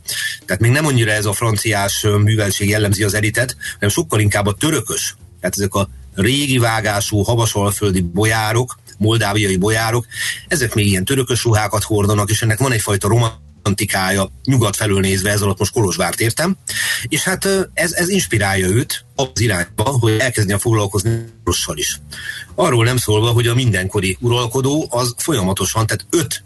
Tehát 0.45 0.61
még 0.61 0.71
nem 0.71 0.85
annyira 0.85 1.11
ez 1.11 1.25
a 1.25 1.33
franciás 1.33 2.05
művelség 2.23 2.69
jellemzi 2.69 3.03
az 3.03 3.13
elitet, 3.13 3.57
hanem 3.73 3.89
sokkal 3.89 4.19
inkább 4.19 4.45
a 4.45 4.53
törökös. 4.53 5.15
Tehát 5.39 5.57
ezek 5.57 5.73
a 5.73 5.89
régi 6.13 6.57
vágású 6.57 7.21
havasalföldi 7.21 8.01
bolyárok, 8.01 8.79
moldáviai 8.97 9.57
bolyárok, 9.57 10.05
ezek 10.47 10.73
még 10.73 10.87
ilyen 10.87 11.05
törökös 11.05 11.43
ruhákat 11.43 11.83
hordanak, 11.83 12.29
és 12.29 12.41
ennek 12.41 12.59
van 12.59 12.71
egyfajta 12.71 13.07
romantikája 13.67 14.31
nyugat 14.43 14.75
felől 14.75 14.99
nézve, 14.99 15.31
ez 15.31 15.41
alatt 15.41 15.59
most 15.59 15.71
Kolozsvárt 15.71 16.19
értem, 16.19 16.57
és 17.07 17.23
hát 17.23 17.45
ez, 17.73 17.91
ez 17.93 18.09
inspirálja 18.09 18.67
őt 18.67 19.05
az 19.15 19.41
irányba, 19.41 19.83
hogy 19.83 20.17
elkezdjen 20.19 20.59
foglalkozni 20.59 21.25
rosszal 21.43 21.77
is. 21.77 21.99
Arról 22.55 22.83
nem 22.83 22.97
szólva, 22.97 23.31
hogy 23.31 23.47
a 23.47 23.53
mindenkori 23.53 24.17
uralkodó 24.19 24.87
az 24.89 25.13
folyamatosan, 25.17 25.85
tehát 25.85 26.05
öt 26.09 26.43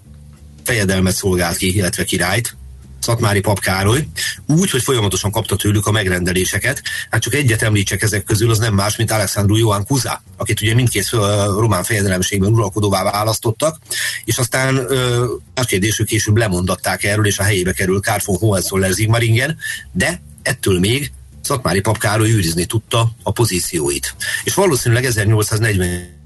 fejedelmet 0.64 1.16
szolgált 1.16 1.58
ki, 1.58 1.76
illetve 1.76 2.04
királyt, 2.04 2.56
Szatmári 3.02 3.40
Pap 3.40 3.60
Károly, 3.60 4.08
úgy, 4.48 4.70
hogy 4.70 4.82
folyamatosan 4.84 5.32
kapta 5.32 5.56
tőlük 5.56 5.88
a 5.88 5.92
megrendeléseket. 5.92 6.82
Hát 7.10 7.22
csak 7.22 7.34
egyet 7.34 7.62
említsek 7.62 8.02
ezek 8.02 8.24
közül, 8.24 8.50
az 8.50 8.60
nem 8.60 8.74
más, 8.74 8.96
mint 8.96 9.12
Alexandru 9.12 9.56
Johann 9.56 9.84
Kuza, 9.84 10.24
akit 10.38 10.62
ugye 10.62 10.74
mindkét 10.74 11.10
román 11.58 11.84
fejedelemségben 11.84 12.52
uralkodóvá 12.52 13.04
választottak, 13.04 13.78
és 14.26 14.38
aztán 14.38 14.88
más 15.56 15.66
kérdés, 15.66 16.02
később 16.06 16.38
lemondatták 16.38 17.04
erről, 17.04 17.26
és 17.26 17.40
a 17.40 17.44
helyébe 17.44 17.72
kerül 17.72 18.00
Kár 18.00 18.22
von 18.26 18.38
Hohenzoller 18.38 18.92
Zigmaringen, 18.92 19.58
de 19.92 20.22
ettől 20.42 20.80
még 20.80 21.12
Szatmári 21.42 21.80
Pap 21.80 21.98
Károly 21.98 22.32
őrizni 22.32 22.66
tudta 22.66 23.12
a 23.24 23.32
pozícióit. 23.32 24.16
És 24.44 24.54
valószínűleg 24.54 25.06
1840 25.06 26.20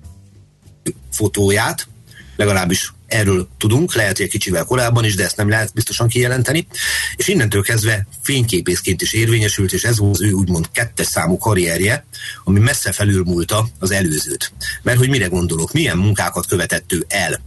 fotóját, 1.12 1.88
legalábbis 2.36 2.94
Erről 3.08 3.48
tudunk, 3.58 3.96
lehet, 3.96 4.16
hogy 4.16 4.26
egy 4.26 4.32
kicsivel 4.32 4.64
korábban 4.64 5.06
is, 5.06 5.16
de 5.16 5.24
ezt 5.24 5.38
nem 5.38 5.50
lehet 5.50 5.74
biztosan 5.74 6.08
kijelenteni. 6.08 6.68
És 7.16 7.28
innentől 7.28 7.62
kezdve 7.62 8.08
fényképészként 8.22 9.02
is 9.02 9.14
érvényesült, 9.14 9.74
és 9.74 9.84
ez 9.84 9.98
volt 9.98 10.14
az 10.14 10.22
ő 10.22 10.32
úgymond 10.32 10.66
kettes 10.72 11.08
számú 11.08 11.38
karrierje, 11.38 12.06
ami 12.44 12.60
messze 12.60 12.92
felülmúlta 12.92 13.68
az 13.80 13.92
előzőt. 13.92 14.52
Mert 14.82 14.98
hogy 14.98 15.10
mire 15.10 15.28
gondolok, 15.28 15.74
milyen 15.74 15.98
munkákat 15.98 16.48
követett 16.48 16.94
ő 16.94 17.06
el 17.08 17.42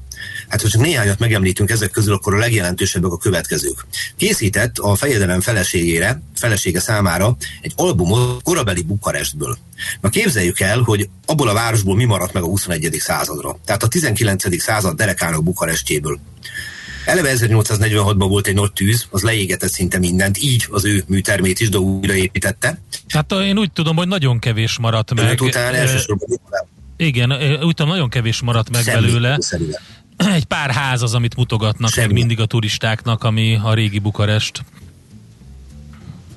Hát, 0.49 0.63
ha 0.63 0.69
csak 0.69 0.81
néhányat 0.81 1.19
megemlítünk 1.19 1.71
ezek 1.71 1.91
közül, 1.91 2.15
akkor 2.15 2.35
a 2.35 2.39
legjelentősebbek 2.39 3.11
a 3.11 3.19
következők. 3.19 3.87
Készített 4.17 4.79
a 4.79 4.95
fejedelem 4.95 5.41
feleségére, 5.41 6.23
felesége 6.35 6.81
számára 6.81 7.37
egy 7.61 7.73
albumot 7.77 8.43
korabeli 8.43 8.83
Bukarestből. 8.83 9.59
Na 10.01 10.09
képzeljük 10.09 10.61
el, 10.61 10.81
hogy 10.81 11.09
abból 11.27 11.49
a 11.49 11.55
városból 11.55 11.97
mi 11.97 12.05
maradt 12.05 12.33
meg 12.33 12.43
a 12.43 12.47
21. 12.47 12.97
századra. 12.99 13.59
Tehát 13.65 13.83
a 13.83 13.89
19. 13.89 14.61
század 14.61 14.97
derekának 14.97 15.45
Bukarestjéből. 15.45 16.19
Eleve 17.05 17.33
1846-ban 17.37 18.27
volt 18.29 18.47
egy 18.47 18.55
nagy 18.55 18.73
tűz, 18.73 19.07
az 19.11 19.23
leégetett 19.23 19.71
szinte 19.71 19.99
mindent, 19.99 20.39
így 20.43 20.67
az 20.71 20.85
ő 20.85 21.05
műtermét 21.07 21.61
is, 21.61 21.69
de 21.69 21.79
újraépítette. 21.79 22.81
Hát 23.09 23.33
én 23.33 23.59
úgy 23.59 23.73
tudom, 23.73 23.97
hogy 23.97 24.09
nagyon 24.09 24.39
kevés 24.39 24.79
maradt 24.79 25.15
meg. 25.15 25.41
Után 25.41 25.75
elsősorban 25.75 26.29
igen, 27.01 27.33
úgy 27.63 27.75
tudom, 27.75 27.93
nagyon 27.93 28.09
kevés 28.09 28.41
maradt 28.41 28.71
meg 28.71 28.83
Semmi, 28.83 29.07
belőle. 29.07 29.37
Szerintem 29.41 29.83
egy 30.19 30.45
pár 30.45 30.71
ház 30.71 31.03
az, 31.03 31.15
amit 31.15 31.37
mutogatnak 31.37 31.91
Semmi. 31.91 32.07
meg 32.07 32.17
mindig 32.17 32.41
a 32.41 32.47
turistáknak, 32.47 33.25
ami 33.25 33.59
a 33.63 33.75
régi 33.75 33.99
Bukarest. 33.99 34.65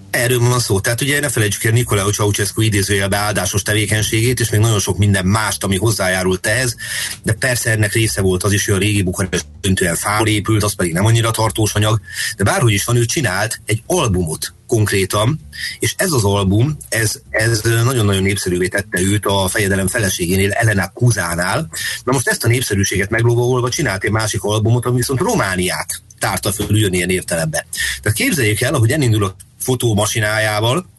Erről 0.09 0.39
van 0.39 0.59
szó. 0.59 0.79
Tehát 0.79 1.01
ugye 1.01 1.19
ne 1.19 1.29
felejtsük 1.29 1.63
el 1.63 1.71
Nicolau 1.71 2.09
Ceausescu 2.09 2.61
idézőjelbe 2.61 3.17
áldásos 3.17 3.61
tevékenységét, 3.61 4.39
és 4.39 4.49
még 4.49 4.59
nagyon 4.59 4.79
sok 4.79 4.97
minden 4.97 5.25
mást, 5.25 5.63
ami 5.63 5.77
hozzájárult 5.77 6.47
ehhez, 6.47 6.75
de 7.23 7.33
persze 7.33 7.71
ennek 7.71 7.93
része 7.93 8.21
volt 8.21 8.43
az 8.43 8.53
is, 8.53 8.65
hogy 8.65 8.75
a 8.75 8.77
régi 8.77 9.01
Bukarest 9.01 9.45
döntően 9.61 9.95
fául 9.95 10.27
épült, 10.27 10.63
az 10.63 10.73
pedig 10.73 10.93
nem 10.93 11.05
annyira 11.05 11.31
tartós 11.31 11.73
anyag, 11.73 12.01
de 12.37 12.43
bárhogy 12.43 12.73
is 12.73 12.83
van, 12.83 12.95
ő 12.95 13.05
csinált 13.05 13.61
egy 13.65 13.83
albumot 13.85 14.53
konkrétan, 14.71 15.39
és 15.79 15.93
ez 15.97 16.11
az 16.11 16.23
album, 16.23 16.77
ez, 16.89 17.19
ez 17.29 17.61
nagyon-nagyon 17.61 18.23
népszerűvé 18.23 18.67
tette 18.67 19.01
őt 19.01 19.25
a 19.25 19.47
fejedelem 19.47 19.87
feleségénél, 19.87 20.51
Elena 20.51 20.91
Kuzánál. 20.93 21.69
Na 22.03 22.11
most 22.11 22.27
ezt 22.27 22.43
a 22.43 22.47
népszerűséget 22.47 23.09
meglovagolva 23.09 23.69
csinált 23.69 24.03
egy 24.03 24.11
másik 24.11 24.43
albumot, 24.43 24.85
ami 24.85 24.95
viszont 24.95 25.19
Romániát 25.19 26.01
tárta 26.19 26.51
föl 26.51 26.93
ilyen 26.93 27.09
értelembe. 27.09 27.65
Tehát 28.01 28.17
képzeljék 28.17 28.61
el, 28.61 28.73
hogy 28.73 28.91
elindul 28.91 29.23
a 29.23 29.35
fotómasinájával, 29.59 30.89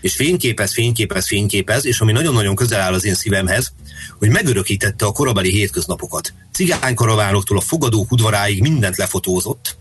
és 0.00 0.14
fényképez, 0.14 0.72
fényképez, 0.72 1.26
fényképez, 1.26 1.86
és 1.86 2.00
ami 2.00 2.12
nagyon-nagyon 2.12 2.54
közel 2.54 2.80
áll 2.80 2.94
az 2.94 3.04
én 3.04 3.14
szívemhez, 3.14 3.72
hogy 4.18 4.28
megörökítette 4.28 5.04
a 5.04 5.12
korabeli 5.12 5.50
hétköznapokat. 5.50 6.32
Cigánykaravánoktól 6.52 7.56
a 7.56 7.60
fogadók 7.60 8.12
udvaráig 8.12 8.60
mindent 8.60 8.96
lefotózott, 8.96 9.76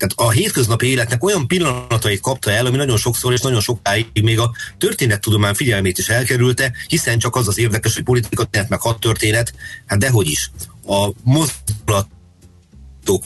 tehát 0.00 0.30
a 0.30 0.30
hétköznapi 0.30 0.86
életnek 0.86 1.24
olyan 1.24 1.46
pillanatait 1.46 2.20
kapta 2.20 2.50
el, 2.50 2.66
ami 2.66 2.76
nagyon 2.76 2.96
sokszor 2.96 3.32
és 3.32 3.40
nagyon 3.40 3.60
sokáig 3.60 4.06
még 4.22 4.38
a 4.38 4.52
történettudomány 4.78 5.54
figyelmét 5.54 5.98
is 5.98 6.08
elkerülte, 6.08 6.72
hiszen 6.86 7.18
csak 7.18 7.36
az 7.36 7.48
az 7.48 7.58
érdekes, 7.58 7.94
hogy 7.94 8.02
politika 8.02 8.42
történet 8.42 8.68
meg 8.68 8.80
hat 8.80 9.00
történet, 9.00 9.54
hát 9.86 9.98
dehogy 9.98 10.28
is. 10.28 10.50
A 10.86 11.10
mozdulatok, 11.22 13.24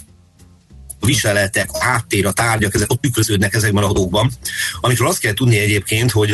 a 1.01 1.07
viseletek, 1.07 1.73
a 1.73 1.83
háttér, 1.83 2.27
a 2.27 2.33
tárgyak, 2.33 2.75
ezek 2.75 2.91
ott 2.91 3.01
tükröződnek 3.01 3.55
ezekben 3.55 3.85
a 3.85 3.89
adókban, 3.89 4.31
amikről 4.81 5.09
azt 5.09 5.19
kell 5.19 5.35
tudni 5.35 5.59
egyébként, 5.59 6.11
hogy 6.11 6.31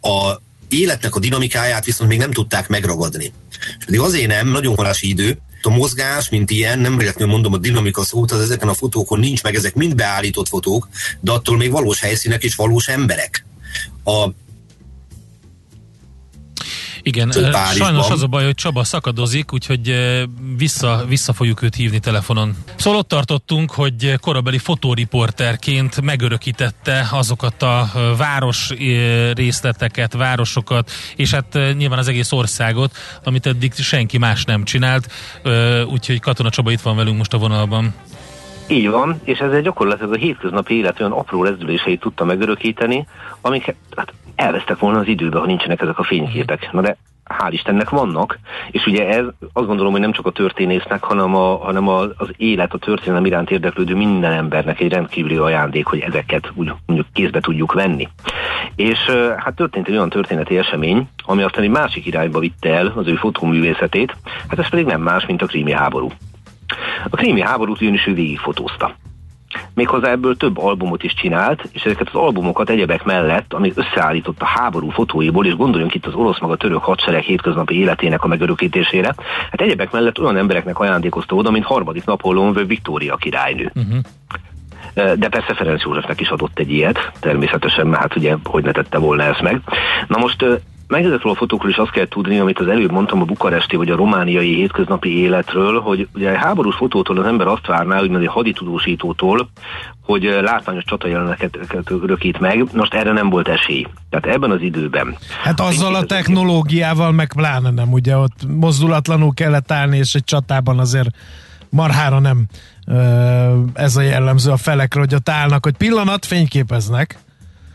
a 0.00 0.40
életnek 0.68 1.14
a 1.14 1.18
dinamikáját 1.18 1.84
viszont 1.84 2.10
még 2.10 2.18
nem 2.18 2.30
tudták 2.30 2.68
megragadni. 2.68 3.32
És 3.78 3.84
pedig 3.84 4.00
azért 4.00 4.26
nem, 4.26 4.48
nagyon 4.48 4.74
korási 4.74 5.08
idő, 5.08 5.38
a 5.62 5.70
mozgás, 5.70 6.28
mint 6.28 6.50
ilyen, 6.50 6.78
nem 6.78 6.96
véletlenül 6.96 7.32
mondom 7.32 7.52
a 7.52 7.58
dinamika 7.58 8.04
szót, 8.04 8.30
az 8.30 8.40
ezeken 8.40 8.68
a 8.68 8.74
fotókon 8.74 9.18
nincs 9.18 9.42
meg, 9.42 9.54
ezek 9.54 9.74
mind 9.74 9.94
beállított 9.94 10.48
fotók, 10.48 10.88
de 11.20 11.32
attól 11.32 11.56
még 11.56 11.70
valós 11.70 12.00
helyszínek 12.00 12.42
és 12.42 12.54
valós 12.54 12.88
emberek. 12.88 13.44
A 14.04 14.28
igen, 17.06 17.28
Párizsban. 17.28 17.74
sajnos 17.74 18.10
az 18.10 18.22
a 18.22 18.26
baj, 18.26 18.44
hogy 18.44 18.54
Csaba 18.54 18.84
szakadozik, 18.84 19.52
úgyhogy 19.52 19.96
vissza, 20.56 21.04
vissza 21.08 21.32
fogjuk 21.32 21.62
őt 21.62 21.74
hívni 21.74 21.98
telefonon. 21.98 22.56
Szóval 22.76 22.98
ott 22.98 23.08
tartottunk, 23.08 23.70
hogy 23.70 24.14
korabeli 24.20 24.58
fotóriporterként 24.58 26.00
megörökítette 26.00 27.08
azokat 27.10 27.62
a 27.62 27.90
város 28.16 28.70
részleteket, 29.32 30.12
városokat, 30.12 30.90
és 31.16 31.30
hát 31.30 31.58
nyilván 31.76 31.98
az 31.98 32.08
egész 32.08 32.32
országot, 32.32 32.96
amit 33.24 33.46
eddig 33.46 33.74
senki 33.74 34.18
más 34.18 34.44
nem 34.44 34.64
csinált, 34.64 35.12
úgyhogy 35.86 36.20
Katona 36.20 36.50
Csaba 36.50 36.70
itt 36.70 36.80
van 36.80 36.96
velünk 36.96 37.16
most 37.16 37.32
a 37.32 37.38
vonalban. 37.38 37.94
Így 38.68 38.90
van, 38.90 39.20
és 39.24 39.38
ezzel 39.38 39.60
gyakorlatilag 39.60 40.12
a 40.12 40.16
hétköznapi 40.16 40.74
élet 40.74 41.00
olyan 41.00 41.12
apró 41.12 41.42
rezdüléseit 41.42 42.00
tudta 42.00 42.24
megörökíteni, 42.24 43.06
amik 43.40 43.74
hát 43.96 44.12
elvesztek 44.34 44.78
volna 44.78 44.98
az 44.98 45.06
időbe, 45.06 45.38
ha 45.38 45.46
nincsenek 45.46 45.80
ezek 45.80 45.98
a 45.98 46.02
fényképek. 46.02 46.72
Na 46.72 46.80
de 46.80 46.96
hál' 47.28 47.52
Istennek 47.52 47.90
vannak, 47.90 48.38
és 48.70 48.86
ugye 48.86 49.08
ez 49.08 49.24
azt 49.52 49.66
gondolom, 49.66 49.92
hogy 49.92 50.00
nem 50.00 50.12
csak 50.12 50.26
a 50.26 50.30
történésznek, 50.30 51.02
hanem, 51.02 51.34
a, 51.34 51.56
hanem 51.56 51.88
a, 51.88 52.00
az 52.00 52.30
élet, 52.36 52.72
a 52.72 52.78
történelem 52.78 53.24
iránt 53.24 53.50
érdeklődő 53.50 53.94
minden 53.94 54.32
embernek 54.32 54.80
egy 54.80 54.92
rendkívüli 54.92 55.36
ajándék, 55.36 55.86
hogy 55.86 56.00
ezeket 56.00 56.50
úgy 56.54 56.72
mondjuk 56.86 57.08
kézbe 57.12 57.40
tudjuk 57.40 57.72
venni. 57.72 58.08
És 58.76 58.98
hát 59.36 59.54
történt 59.54 59.88
egy 59.88 59.94
olyan 59.94 60.08
történeti 60.10 60.58
esemény, 60.58 61.08
ami 61.24 61.42
aztán 61.42 61.64
egy 61.64 61.70
másik 61.70 62.06
irányba 62.06 62.38
vitte 62.38 62.74
el 62.74 62.92
az 62.96 63.06
ő 63.06 63.14
fotóművészetét, 63.14 64.16
hát 64.48 64.58
ez 64.58 64.68
pedig 64.68 64.86
nem 64.86 65.00
más, 65.02 65.26
mint 65.26 65.42
a 65.42 65.46
krími 65.46 65.72
háború. 65.72 66.10
A 67.10 67.16
krími 67.16 67.40
háborút 67.40 67.80
ugyanis 67.80 68.06
ő 68.06 68.14
végigfotózta. 68.14 68.94
Méghozzá 69.74 70.10
ebből 70.10 70.36
több 70.36 70.58
albumot 70.58 71.02
is 71.02 71.14
csinált, 71.14 71.68
és 71.72 71.82
ezeket 71.82 72.08
az 72.08 72.14
albumokat 72.14 72.70
egyebek 72.70 73.04
mellett, 73.04 73.52
amit 73.52 73.78
összeállított 73.78 74.40
a 74.42 74.46
háború 74.46 74.90
fotóiból, 74.90 75.46
és 75.46 75.56
gondoljunk 75.56 75.94
itt 75.94 76.06
az 76.06 76.14
orosz 76.14 76.40
maga 76.40 76.56
török 76.56 76.82
hadsereg 76.82 77.22
hétköznapi 77.22 77.78
életének 77.78 78.24
a 78.24 78.26
megörökítésére, 78.26 79.14
hát 79.50 79.60
egyebek 79.60 79.90
mellett 79.90 80.20
olyan 80.20 80.36
embereknek 80.36 80.78
ajándékozta 80.78 81.34
oda, 81.34 81.50
mint 81.50 81.64
harmadik 81.64 82.04
Napóleon 82.04 82.52
vagy 82.52 82.66
Viktória 82.66 83.16
királynő. 83.16 83.72
Uh-huh. 83.74 83.98
De 84.94 85.28
persze 85.28 85.54
Ferenc 85.54 85.82
Józsefnek 85.82 86.20
is 86.20 86.28
adott 86.28 86.58
egy 86.58 86.70
ilyet, 86.70 87.12
természetesen, 87.20 87.86
mert 87.86 88.02
hát 88.02 88.16
ugye 88.16 88.36
hogy 88.44 88.64
ne 88.64 88.72
tette 88.72 88.98
volna 88.98 89.22
ezt 89.22 89.42
meg. 89.42 89.60
Na 90.08 90.18
most 90.18 90.44
meg 90.86 91.12
a 91.22 91.34
fotókról 91.34 91.70
is 91.70 91.76
azt 91.76 91.90
kell 91.90 92.08
tudni, 92.08 92.38
amit 92.38 92.58
az 92.58 92.68
előbb 92.68 92.90
mondtam 92.90 93.20
a 93.20 93.24
bukaresti 93.24 93.76
vagy 93.76 93.90
a 93.90 93.96
romániai 93.96 94.54
hétköznapi 94.54 95.18
életről, 95.18 95.80
hogy 95.80 96.08
ugye 96.14 96.30
a 96.30 96.38
háborús 96.38 96.74
fotótól 96.74 97.18
az 97.18 97.26
ember 97.26 97.46
azt 97.46 97.66
várná, 97.66 97.98
hogy 97.98 98.14
egy 98.14 98.26
haditudósítótól, 98.26 99.48
hogy 100.02 100.38
látványos 100.42 100.84
csatajeleneket 100.84 101.58
rökít 102.06 102.38
meg. 102.38 102.64
Most 102.72 102.94
erre 102.94 103.12
nem 103.12 103.28
volt 103.28 103.48
esély. 103.48 103.86
Tehát 104.10 104.36
ebben 104.36 104.50
az 104.50 104.60
időben. 104.60 105.16
Hát 105.42 105.60
azzal 105.60 105.94
a 105.94 106.04
technológiával 106.04 107.12
meg 107.12 107.32
pláne 107.36 107.70
nem, 107.70 107.92
ugye 107.92 108.16
ott 108.16 108.46
mozdulatlanul 108.48 109.34
kellett 109.34 109.72
állni, 109.72 109.96
és 109.96 110.14
egy 110.14 110.24
csatában 110.24 110.78
azért 110.78 111.08
marhára 111.70 112.18
nem 112.18 112.46
ez 113.74 113.96
a 113.96 114.00
jellemző 114.00 114.50
a 114.50 114.56
felekre, 114.56 115.00
hogy 115.00 115.14
ott 115.14 115.28
állnak, 115.28 115.64
hogy 115.64 115.76
pillanat 115.76 116.26
fényképeznek, 116.26 117.18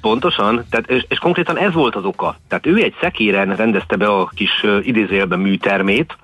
Pontosan, 0.01 0.65
tehát, 0.69 0.89
és, 0.89 1.05
és 1.07 1.17
konkrétan 1.17 1.57
ez 1.57 1.73
volt 1.73 1.95
az 1.95 2.05
oka. 2.05 2.35
Tehát 2.47 2.65
ő 2.65 2.75
egy 2.75 2.93
szekéren 3.01 3.55
rendezte 3.55 3.95
be 3.95 4.07
a 4.07 4.31
kis 4.35 4.63
uh, 4.63 4.87
idézőjelben 4.87 5.39
műtermét, 5.39 6.17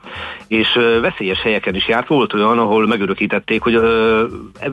és 0.47 0.79
veszélyes 1.01 1.41
helyeken 1.41 1.75
is 1.75 1.87
járt. 1.87 2.07
Volt 2.07 2.33
olyan, 2.33 2.59
ahol 2.59 2.87
megörökítették, 2.87 3.61
hogy 3.61 3.75
uh, 3.75 4.21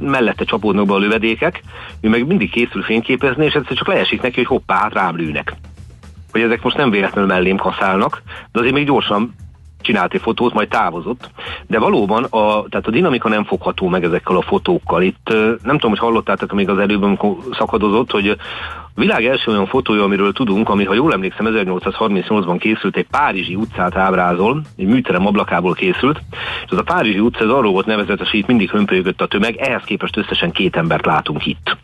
mellette 0.01 0.45
csapódnak 0.45 0.87
be 0.87 0.93
a 0.93 0.99
lövedékek, 0.99 1.63
ő 2.01 2.09
meg 2.09 2.27
mindig 2.27 2.51
készül 2.51 2.83
fényképezni, 2.83 3.45
és 3.45 3.55
egyszer 3.55 3.77
csak 3.77 3.89
leesik 3.89 4.23
neki, 4.23 4.37
hogy 4.37 4.47
hoppá, 4.47 4.77
hát 4.77 4.93
rám 4.93 5.17
lőnek. 5.17 5.55
Hogy 6.33 6.41
ezek 6.41 6.63
most 6.63 6.77
nem 6.77 6.91
véletlenül 6.91 7.31
mellém 7.31 7.57
kaszálnak, 7.57 8.23
de 8.53 8.59
azért 8.59 8.75
még 8.75 8.87
gyorsan 8.87 9.35
csinált 9.85 10.15
egy 10.15 10.21
fotót, 10.21 10.53
majd 10.53 10.69
távozott. 10.69 11.31
De 11.67 11.79
valóban 11.79 12.25
a, 12.25 12.69
tehát 12.69 12.87
a 12.87 12.91
dinamika 12.91 13.29
nem 13.29 13.45
fogható 13.45 13.89
meg 13.89 14.05
ezekkel 14.05 14.37
a 14.37 14.43
fotókkal. 14.43 15.03
Itt 15.03 15.29
nem 15.63 15.79
tudom, 15.79 15.91
hogy 15.91 15.99
hallottátok 15.99 16.53
még 16.53 16.69
az 16.69 16.79
előbb, 16.79 17.03
amikor 17.03 17.37
szakadozott, 17.53 18.11
hogy 18.11 18.37
világ 18.95 19.25
első 19.25 19.51
olyan 19.51 19.67
fotója, 19.67 20.03
amiről 20.03 20.33
tudunk, 20.33 20.69
ami, 20.69 20.85
ha 20.85 20.95
jól 20.95 21.13
emlékszem, 21.13 21.47
1838-ban 21.49 22.57
készült, 22.59 22.97
egy 22.97 23.07
Párizsi 23.11 23.55
utcát 23.55 23.97
ábrázol, 23.97 24.63
egy 24.77 24.87
műterem 24.87 25.27
ablakából 25.27 25.73
készült, 25.73 26.21
és 26.65 26.71
az 26.71 26.79
a 26.79 26.83
Párizsi 26.83 27.19
utca 27.19 27.45
az 27.45 27.51
arról 27.51 27.73
volt 27.73 27.87
nevezetes, 27.87 28.31
hogy 28.31 28.41
itt 28.41 28.47
mindig 28.47 28.71
hömpölyögött 28.71 29.21
a 29.21 29.27
tömeg, 29.27 29.57
ehhez 29.57 29.83
képest 29.83 30.17
összesen 30.17 30.53
két 30.53 30.77
embert 30.77 31.07
látunk 31.07 31.47
itt. 31.47 31.77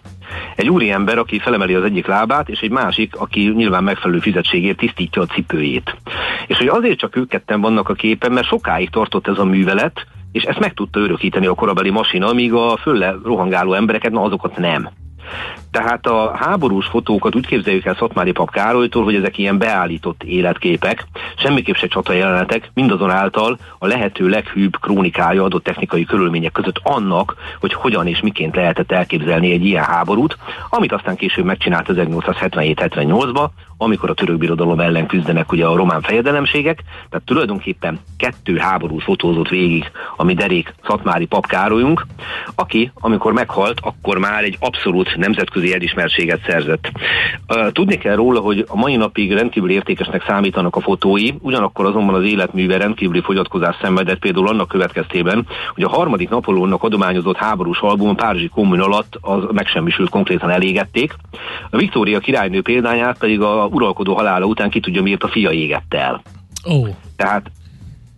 Egy 0.56 0.68
úriember, 0.68 1.18
aki 1.18 1.38
felemeli 1.38 1.74
az 1.74 1.84
egyik 1.84 2.06
lábát, 2.06 2.48
és 2.48 2.60
egy 2.60 2.70
másik, 2.70 3.16
aki 3.16 3.52
nyilván 3.56 3.84
megfelelő 3.84 4.20
fizetségért 4.20 4.76
tisztítja 4.76 5.22
a 5.22 5.26
cipőjét. 5.26 5.96
És 6.46 6.58
hogy 6.58 6.68
azért 6.68 6.98
csak 6.98 7.16
ők 7.16 7.28
ketten 7.28 7.60
vannak 7.60 7.88
a 7.88 7.94
képen, 7.94 8.32
mert 8.32 8.46
sokáig 8.46 8.90
tartott 8.90 9.28
ez 9.28 9.38
a 9.38 9.44
művelet, 9.44 10.06
és 10.32 10.42
ezt 10.42 10.58
meg 10.58 10.74
tudta 10.74 11.00
örökíteni 11.00 11.46
a 11.46 11.54
korabeli 11.54 11.90
masina, 11.90 12.32
míg 12.32 12.52
a 12.52 12.76
fölle 12.76 13.14
rohangáló 13.24 13.72
embereket, 13.72 14.12
na 14.12 14.22
azokat 14.22 14.56
nem. 14.56 14.88
Tehát 15.70 16.06
a 16.06 16.36
háborús 16.36 16.86
fotókat 16.86 17.34
úgy 17.34 17.46
képzeljük 17.46 17.84
el 17.84 17.94
Szatmári 17.94 18.32
Pap 18.32 18.50
Károlytól, 18.50 19.04
hogy 19.04 19.14
ezek 19.14 19.38
ilyen 19.38 19.58
beállított 19.58 20.22
életképek, 20.22 21.06
semmiképp 21.36 21.74
se 21.74 21.86
csata 21.86 22.12
jelenetek, 22.12 22.70
mindazonáltal 22.74 23.58
a 23.78 23.86
lehető 23.86 24.28
leghűbb 24.28 24.80
krónikája 24.80 25.44
adott 25.44 25.64
technikai 25.64 26.04
körülmények 26.04 26.52
között 26.52 26.80
annak, 26.82 27.34
hogy 27.60 27.72
hogyan 27.72 28.06
és 28.06 28.20
miként 28.20 28.56
lehetett 28.56 28.92
elképzelni 28.92 29.52
egy 29.52 29.64
ilyen 29.64 29.84
háborút, 29.84 30.38
amit 30.68 30.92
aztán 30.92 31.16
később 31.16 31.44
megcsinált 31.44 31.86
1877-78-ba, 31.88 33.48
amikor 33.82 34.10
a 34.10 34.14
török 34.14 34.38
birodalom 34.38 34.80
ellen 34.80 35.06
küzdenek 35.06 35.52
ugye 35.52 35.66
a 35.66 35.76
román 35.76 36.00
fejedelemségek, 36.02 36.82
tehát 37.10 37.26
tulajdonképpen 37.26 38.00
kettő 38.16 38.56
háború 38.56 38.98
fotózott 38.98 39.48
végig 39.48 39.90
a 40.16 40.24
mi 40.24 40.34
derék 40.34 40.74
Szatmári 40.86 41.26
Pap 41.26 41.46
Károlyunk, 41.46 42.06
aki, 42.54 42.90
amikor 42.94 43.32
meghalt, 43.32 43.78
akkor 43.82 44.18
már 44.18 44.44
egy 44.44 44.56
abszolút 44.60 45.16
nemzetközi 45.16 45.74
elismertséget 45.74 46.40
szerzett. 46.46 46.90
Tudni 47.72 47.98
kell 47.98 48.14
róla, 48.14 48.40
hogy 48.40 48.64
a 48.68 48.76
mai 48.76 48.96
napig 48.96 49.32
rendkívül 49.32 49.70
értékesnek 49.70 50.24
számítanak 50.26 50.76
a 50.76 50.80
fotói, 50.80 51.30
ugyanakkor 51.40 51.86
azonban 51.86 52.14
az 52.14 52.24
életműve 52.24 52.76
rendkívüli 52.76 53.20
fogyatkozás 53.20 53.76
szenvedett 53.82 54.18
például 54.18 54.48
annak 54.48 54.68
következtében, 54.68 55.46
hogy 55.74 55.82
a 55.82 55.88
harmadik 55.88 56.28
Napolónnak 56.28 56.82
adományozott 56.82 57.36
háborús 57.36 57.80
album 57.80 58.08
a 58.08 58.14
Párizsi 58.14 58.48
kommun 58.48 58.80
alatt 58.80 59.18
az 59.20 59.42
megsemmisült, 59.52 60.10
konkrétan 60.10 60.50
elégették. 60.50 61.14
A 61.70 61.76
Viktória 61.76 62.18
királynő 62.18 62.62
példányát 62.62 63.18
pedig 63.18 63.40
a 63.40 63.68
uralkodó 63.70 64.14
halála 64.14 64.46
után 64.46 64.70
ki 64.70 64.80
tudja 64.80 65.02
miért 65.02 65.22
a 65.22 65.28
fia 65.28 65.50
égett 65.50 65.94
el. 65.94 66.22
Oh. 66.64 66.88
Tehát 67.16 67.50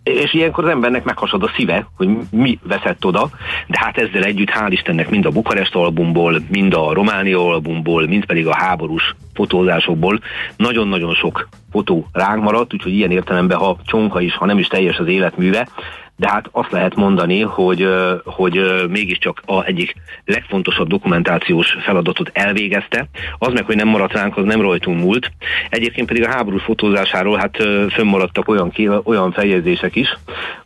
és 0.02 0.34
ilyenkor 0.34 0.64
az 0.64 0.70
embernek 0.70 1.04
meghasad 1.04 1.42
a 1.42 1.52
szíve, 1.56 1.86
hogy 1.96 2.08
mi 2.30 2.58
veszett 2.62 3.04
oda, 3.04 3.30
de 3.66 3.78
hát 3.78 3.98
ezzel 3.98 4.24
együtt 4.24 4.50
hál' 4.50 4.70
Istennek 4.70 5.10
mind 5.10 5.26
a 5.26 5.30
Bukarest 5.30 5.74
albumból, 5.74 6.42
mind 6.48 6.74
a 6.74 6.92
Románia 6.92 7.38
albumból, 7.38 8.06
mind 8.06 8.24
pedig 8.24 8.46
a 8.46 8.56
háborús 8.56 9.14
fotózásokból 9.34 10.20
nagyon-nagyon 10.56 11.14
sok 11.14 11.48
fotó 11.70 12.06
ránk 12.12 12.42
maradt, 12.42 12.74
úgyhogy 12.74 12.92
ilyen 12.92 13.10
értelemben, 13.10 13.58
ha 13.58 13.76
csonka 13.84 14.20
is, 14.20 14.34
ha 14.34 14.46
nem 14.46 14.58
is 14.58 14.66
teljes 14.66 14.98
az 14.98 15.06
életműve, 15.06 15.68
de 16.16 16.28
hát 16.28 16.48
azt 16.52 16.70
lehet 16.70 16.94
mondani, 16.94 17.40
hogy, 17.40 17.88
hogy 18.24 18.60
mégiscsak 18.88 19.42
a 19.46 19.64
egyik 19.64 19.94
legfontosabb 20.24 20.88
dokumentációs 20.88 21.76
feladatot 21.84 22.30
elvégezte. 22.32 23.08
Az 23.38 23.52
meg, 23.52 23.64
hogy 23.64 23.76
nem 23.76 23.88
maradt 23.88 24.12
ránk, 24.12 24.36
az 24.36 24.44
nem 24.44 24.60
rajtunk 24.60 25.00
múlt. 25.00 25.30
Egyébként 25.68 26.06
pedig 26.06 26.24
a 26.24 26.30
háború 26.30 26.58
fotózásáról 26.58 27.36
hát 27.36 27.56
fönnmaradtak 27.90 28.48
olyan, 28.48 28.72
olyan 29.04 29.32
feljegyzések 29.32 29.96
is, 29.96 30.18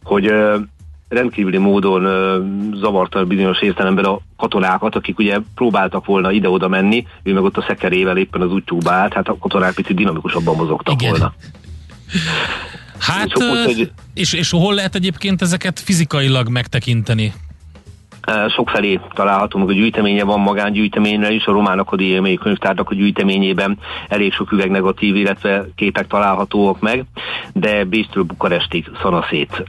hogy 0.03 0.33
rendkívüli 1.09 1.59
módon 1.59 2.03
zavarta 2.75 3.25
bizonyos 3.25 3.61
értelemben 3.61 4.05
a 4.05 4.19
katonákat, 4.37 4.95
akik 4.95 5.19
ugye 5.19 5.39
próbáltak 5.55 6.05
volna 6.05 6.31
ide-oda 6.31 6.69
menni, 6.69 7.07
ő 7.23 7.33
meg 7.33 7.43
ott 7.43 7.57
a 7.57 7.65
szekerével 7.67 8.17
éppen 8.17 8.41
az 8.41 8.53
útjúba 8.53 8.93
állt, 8.93 9.13
hát 9.13 9.29
a 9.29 9.37
katonák 9.39 9.75
picit 9.75 9.97
dinamikusabban 9.97 10.57
mozogtak 10.57 11.03
Igen. 11.03 11.11
volna. 11.11 11.35
Hát, 12.99 13.33
és, 14.15 14.33
és 14.33 14.51
hol 14.51 14.75
lehet 14.75 14.95
egyébként 14.95 15.43
ezeket 15.43 15.81
fizikailag 15.81 16.49
megtekinteni? 16.49 17.33
Sokfelé 18.49 19.01
található, 19.13 19.59
meg 19.59 19.69
a 19.69 19.73
gyűjteménye 19.73 20.25
van 20.25 20.41
magángyűjteményre 20.41 21.31
is, 21.31 21.47
a 21.47 21.53
Román 21.53 21.79
Akadémiai 21.79 22.37
Könyvtárnak 22.37 22.91
a 22.91 22.95
gyűjteményében 22.95 23.79
elég 24.09 24.33
sok 24.33 24.53
üveg 24.53 24.71
negatív, 24.71 25.17
illetve 25.17 25.67
képek 25.75 26.07
találhatóak 26.07 26.81
meg, 26.81 27.05
de 27.53 27.85
Bécstől 27.85 28.23
Bukarestig 28.23 28.91
szanaszét. 29.03 29.65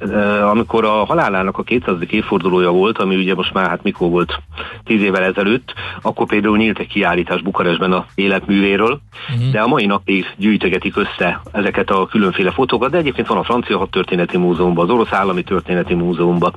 Amikor 0.50 0.86
a 0.86 1.06
halálának 1.06 1.58
a 1.58 1.63
200. 1.63 1.96
évfordulója 2.10 2.72
volt, 2.72 2.98
ami 2.98 3.15
ugye 3.15 3.36
most 3.36 3.54
már 3.54 3.67
hát 3.70 3.84
mikor 3.84 4.10
volt 4.10 4.41
10 4.84 5.02
évvel 5.02 5.24
ezelőtt, 5.24 5.74
akkor 6.02 6.28
például 6.28 6.58
nyílt 6.58 6.80
egy 6.80 6.88
kiállítás 6.88 7.41
Bukarestben 7.41 7.91
a 7.91 8.06
életművéről, 8.15 9.00
uh-huh. 9.30 9.52
de 9.52 9.60
a 9.60 9.67
mai 9.67 9.86
napig 9.86 10.26
gyűjtögetik 10.38 10.98
össze 10.98 11.41
ezeket 11.52 11.89
a 11.89 12.06
különféle 12.06 12.52
fotókat, 12.52 12.91
de 12.91 12.98
egyébként 12.98 13.28
van 13.28 13.38
a 13.38 13.43
Francia 13.43 13.78
Hadtörténeti 13.78 14.38
Múzeumban, 14.38 14.86
az 14.86 14.91
Orosz 14.96 15.13
Állami 15.13 15.43
Történeti 15.43 15.93
Múzeumban. 15.93 16.54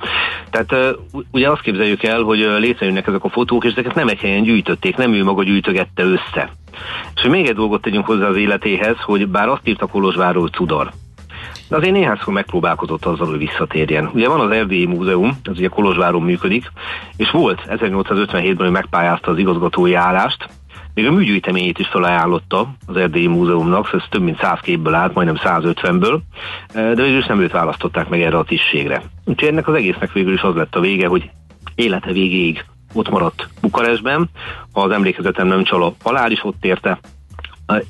Tehát 0.49 0.97
ugye 1.31 1.49
azt 1.49 1.61
képzeljük, 1.61 1.90
képzeljük 1.95 2.19
el, 2.19 2.25
hogy 2.25 2.61
létrejönnek 2.61 3.07
ezek 3.07 3.23
a 3.23 3.29
fotók, 3.29 3.63
és 3.63 3.71
ezeket 3.71 3.95
nem 3.95 4.07
egy 4.07 4.19
helyen 4.19 4.43
gyűjtötték, 4.43 4.95
nem 4.95 5.13
ő 5.13 5.23
maga 5.23 5.43
gyűjtögette 5.43 6.03
össze. 6.03 6.51
És 7.15 7.21
hogy 7.21 7.31
még 7.31 7.47
egy 7.47 7.55
dolgot 7.55 7.81
tegyünk 7.81 8.05
hozzá 8.05 8.27
az 8.27 8.37
életéhez, 8.37 8.95
hogy 8.97 9.27
bár 9.27 9.47
azt 9.47 9.67
írta 9.67 9.85
Kolozsvárról 9.85 10.47
Cudar, 10.47 10.91
de 11.69 11.75
azért 11.75 11.93
néhányszor 11.93 12.33
megpróbálkozott 12.33 13.05
azzal, 13.05 13.27
hogy 13.27 13.37
visszatérjen. 13.37 14.09
Ugye 14.13 14.27
van 14.27 14.39
az 14.39 14.51
Erdélyi 14.51 14.85
Múzeum, 14.85 15.39
az 15.43 15.57
ugye 15.57 15.67
Kolozsváron 15.67 16.21
működik, 16.21 16.71
és 17.17 17.31
volt 17.31 17.61
1857-ben, 17.67 18.55
hogy 18.65 18.71
megpályázta 18.71 19.31
az 19.31 19.37
igazgatói 19.37 19.93
állást, 19.93 20.49
még 20.93 21.07
a 21.07 21.11
műgyűjteményét 21.11 21.79
is 21.79 21.87
felajánlotta 21.87 22.73
az 22.85 22.95
Erdélyi 22.95 23.27
Múzeumnak, 23.27 23.85
szóval 23.85 23.99
ez 23.99 24.07
több 24.09 24.21
mint 24.21 24.39
100 24.39 24.59
képből 24.59 24.93
állt, 24.93 25.13
majdnem 25.13 25.37
150-ből, 25.43 26.19
de 26.73 26.93
végül 26.93 27.17
is 27.17 27.25
nem 27.25 27.41
őt 27.41 27.51
választották 27.51 28.09
meg 28.09 28.21
erre 28.21 28.37
a 28.37 28.43
tisztségre. 28.43 29.01
Úgyhogy 29.25 29.49
ennek 29.49 29.67
az 29.67 29.73
egésznek 29.73 30.11
végül 30.11 30.33
is 30.33 30.41
az 30.41 30.55
lett 30.55 30.75
a 30.75 30.79
vége, 30.79 31.07
hogy 31.07 31.29
élete 31.75 32.11
végéig 32.11 32.65
ott 32.93 33.09
maradt 33.09 33.47
Bukarestben, 33.61 34.29
ha 34.73 34.81
az 34.81 34.91
emlékezetem 34.91 35.47
nem 35.47 35.63
csal, 35.63 35.83
a 35.83 35.93
halál 36.03 36.31
is 36.31 36.43
ott 36.43 36.65
érte, 36.65 36.99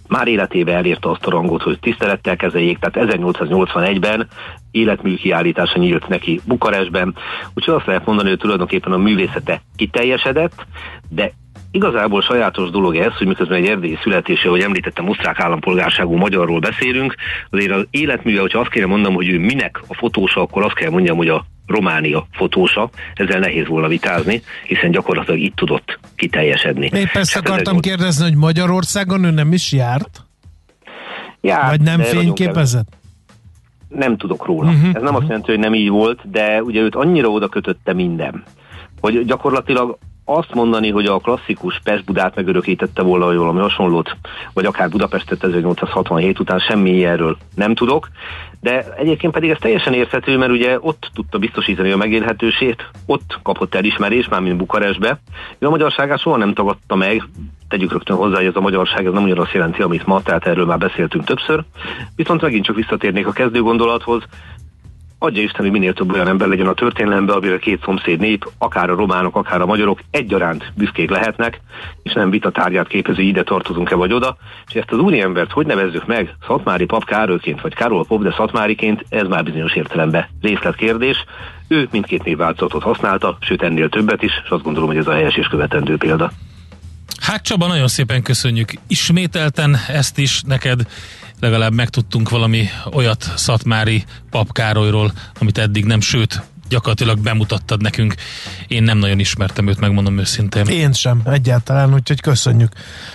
már 0.07 0.27
életébe 0.27 0.73
elérte 0.73 1.09
azt 1.09 1.25
a 1.25 1.29
rangot, 1.29 1.61
hogy 1.61 1.79
tisztelettel 1.79 2.35
kezeljék, 2.35 2.77
tehát 2.79 3.11
1881-ben 3.11 4.27
életmű 4.71 5.15
kiállítása 5.15 5.79
nyílt 5.79 6.07
neki 6.07 6.41
Bukarestben, 6.45 7.15
úgyhogy 7.53 7.73
azt 7.73 7.85
lehet 7.85 8.05
mondani, 8.05 8.29
hogy 8.29 8.37
tulajdonképpen 8.37 8.91
a 8.91 8.97
művészete 8.97 9.61
kiteljesedett, 9.75 10.65
de 11.09 11.31
Igazából 11.73 12.21
sajátos 12.21 12.69
dolog 12.69 12.95
ez, 12.95 13.17
hogy 13.17 13.27
miközben 13.27 13.57
egy 13.57 13.67
erdélyi 13.67 13.97
születése, 14.03 14.49
hogy 14.49 14.61
említettem, 14.61 15.09
osztrák 15.09 15.39
állampolgárságú 15.39 16.15
magyarról 16.15 16.59
beszélünk, 16.59 17.15
azért 17.49 17.71
az 17.71 17.87
életműve, 17.89 18.41
hogyha 18.41 18.59
azt 18.59 18.69
kéne 18.69 18.85
mondanom, 18.85 19.15
hogy 19.15 19.29
ő 19.29 19.39
minek 19.39 19.81
a 19.87 19.93
fotósa, 19.93 20.41
akkor 20.41 20.63
azt 20.63 20.73
kell 20.73 20.89
mondjam, 20.89 21.17
hogy 21.17 21.27
a 21.27 21.45
Románia 21.71 22.27
fotósa, 22.31 22.89
ezzel 23.13 23.39
nehéz 23.39 23.67
volna 23.67 23.87
vitázni, 23.87 24.41
hiszen 24.67 24.91
gyakorlatilag 24.91 25.39
itt 25.39 25.55
tudott 25.55 25.99
kiteljesedni. 26.15 26.89
Épp 26.93 27.15
ezt 27.15 27.33
hát 27.33 27.47
akartam 27.47 27.73
volt... 27.73 27.85
kérdezni, 27.85 28.23
hogy 28.23 28.35
Magyarországon 28.35 29.23
ő 29.23 29.31
nem 29.31 29.53
is 29.53 29.71
járt? 29.71 30.25
Járt, 31.41 31.69
Vagy 31.69 31.81
nem 31.81 31.99
fényképezett? 31.99 32.97
Nem 33.87 34.17
tudok 34.17 34.45
róla. 34.45 34.69
Uh-huh, 34.69 34.87
Ez 34.87 34.93
nem 34.93 35.03
uh-huh. 35.03 35.15
azt 35.15 35.27
jelenti, 35.27 35.51
hogy 35.51 35.59
nem 35.59 35.73
így 35.73 35.89
volt, 35.89 36.29
de 36.31 36.63
ugye 36.63 36.81
őt 36.81 36.95
annyira 36.95 37.27
oda 37.27 37.47
kötötte 37.47 37.93
minden, 37.93 38.43
hogy 38.99 39.25
gyakorlatilag 39.25 39.97
azt 40.37 40.53
mondani, 40.53 40.89
hogy 40.89 41.05
a 41.05 41.17
klasszikus 41.17 41.79
Pest-Budát 41.83 42.35
megörökítette 42.35 43.01
volna, 43.01 43.25
vagy 43.25 43.35
valami 43.35 43.59
hasonlót, 43.59 44.17
vagy 44.53 44.65
akár 44.65 44.89
Budapestet 44.89 45.43
1867 45.43 46.39
után 46.39 46.59
semmi 46.59 47.05
erről 47.05 47.37
nem 47.55 47.75
tudok, 47.75 48.09
de 48.61 48.85
egyébként 48.97 49.33
pedig 49.33 49.49
ez 49.49 49.57
teljesen 49.59 49.93
érthető, 49.93 50.37
mert 50.37 50.51
ugye 50.51 50.77
ott 50.79 51.11
tudta 51.13 51.37
biztosítani 51.37 51.91
a 51.91 51.97
megélhetősét, 51.97 52.89
ott 53.05 53.39
kapott 53.43 53.75
elismerést, 53.75 54.29
mármint 54.29 54.57
Bukarestbe. 54.57 55.19
Ő 55.59 55.67
a 55.67 55.69
magyarságát 55.69 56.19
soha 56.19 56.37
nem 56.37 56.53
tagadta 56.53 56.95
meg, 56.95 57.23
tegyük 57.67 57.91
rögtön 57.91 58.17
hozzá, 58.17 58.35
hogy 58.35 58.45
ez 58.45 58.55
a 58.55 58.61
magyarság 58.61 59.05
ez 59.05 59.13
nem 59.13 59.23
ugyanaz 59.23 59.51
jelenti, 59.51 59.81
amit 59.81 60.05
ma, 60.05 60.21
tehát 60.21 60.47
erről 60.47 60.65
már 60.65 60.77
beszéltünk 60.77 61.23
többször. 61.23 61.63
Viszont 62.15 62.41
megint 62.41 62.65
csak 62.65 62.75
visszatérnék 62.75 63.27
a 63.27 63.31
kezdő 63.31 63.61
gondolathoz, 63.61 64.23
adja 65.23 65.41
Isten, 65.41 65.61
hogy 65.61 65.71
minél 65.71 65.93
több 65.93 66.13
olyan 66.13 66.27
ember 66.27 66.47
legyen 66.47 66.67
a 66.67 66.73
történelemben, 66.73 67.35
amire 67.35 67.57
két 67.57 67.81
szomszéd 67.83 68.19
nép, 68.19 68.49
akár 68.57 68.89
a 68.89 68.95
románok, 68.95 69.35
akár 69.35 69.61
a 69.61 69.65
magyarok 69.65 69.99
egyaránt 70.11 70.71
büszkék 70.75 71.09
lehetnek, 71.09 71.61
és 72.03 72.13
nem 72.13 72.29
vita 72.29 72.51
tárgyát 72.51 72.87
képező 72.87 73.21
ide 73.21 73.43
tartozunk-e 73.43 73.95
vagy 73.95 74.13
oda, 74.13 74.37
és 74.67 74.73
ezt 74.73 74.91
az 74.91 74.99
úriembert 74.99 75.51
hogy 75.51 75.65
nevezzük 75.65 76.05
meg, 76.05 76.35
Szatmári 76.47 76.85
pap 76.85 77.05
Károlyként, 77.05 77.61
vagy 77.61 77.73
Károly 77.73 78.03
pap, 78.07 78.23
de 78.23 78.33
Szatmáriként, 78.37 79.05
ez 79.09 79.27
már 79.27 79.43
bizonyos 79.43 79.73
értelemben 79.73 80.27
részletkérdés. 80.41 81.25
Ő 81.67 81.87
mindkét 81.91 82.23
névváltozatot 82.23 82.83
használta, 82.83 83.37
sőt 83.41 83.61
ennél 83.61 83.89
többet 83.89 84.23
is, 84.23 84.31
és 84.43 84.49
azt 84.49 84.63
gondolom, 84.63 84.89
hogy 84.89 84.97
ez 84.97 85.07
a 85.07 85.13
helyes 85.13 85.35
és 85.35 85.47
követendő 85.47 85.97
példa. 85.97 86.31
Hát 87.21 87.43
Csaba, 87.43 87.67
nagyon 87.67 87.87
szépen 87.87 88.21
köszönjük 88.21 88.71
ismételten 88.87 89.77
ezt 89.87 90.17
is 90.17 90.41
neked, 90.47 90.81
legalább 91.41 91.73
megtudtunk 91.73 92.29
valami 92.29 92.65
olyat 92.93 93.31
Szatmári 93.35 94.03
Pap 94.29 94.51
Károlyról, 94.51 95.11
amit 95.39 95.57
eddig 95.57 95.85
nem, 95.85 96.01
sőt, 96.01 96.41
gyakorlatilag 96.69 97.19
bemutattad 97.19 97.81
nekünk. 97.81 98.15
Én 98.67 98.83
nem 98.83 98.97
nagyon 98.97 99.19
ismertem 99.19 99.67
őt, 99.67 99.79
megmondom 99.79 100.17
őszintén. 100.17 100.65
Én 100.65 100.93
sem, 100.93 101.21
egyáltalán, 101.25 101.93
úgyhogy 101.93 102.21
köszönjük. 102.21 102.71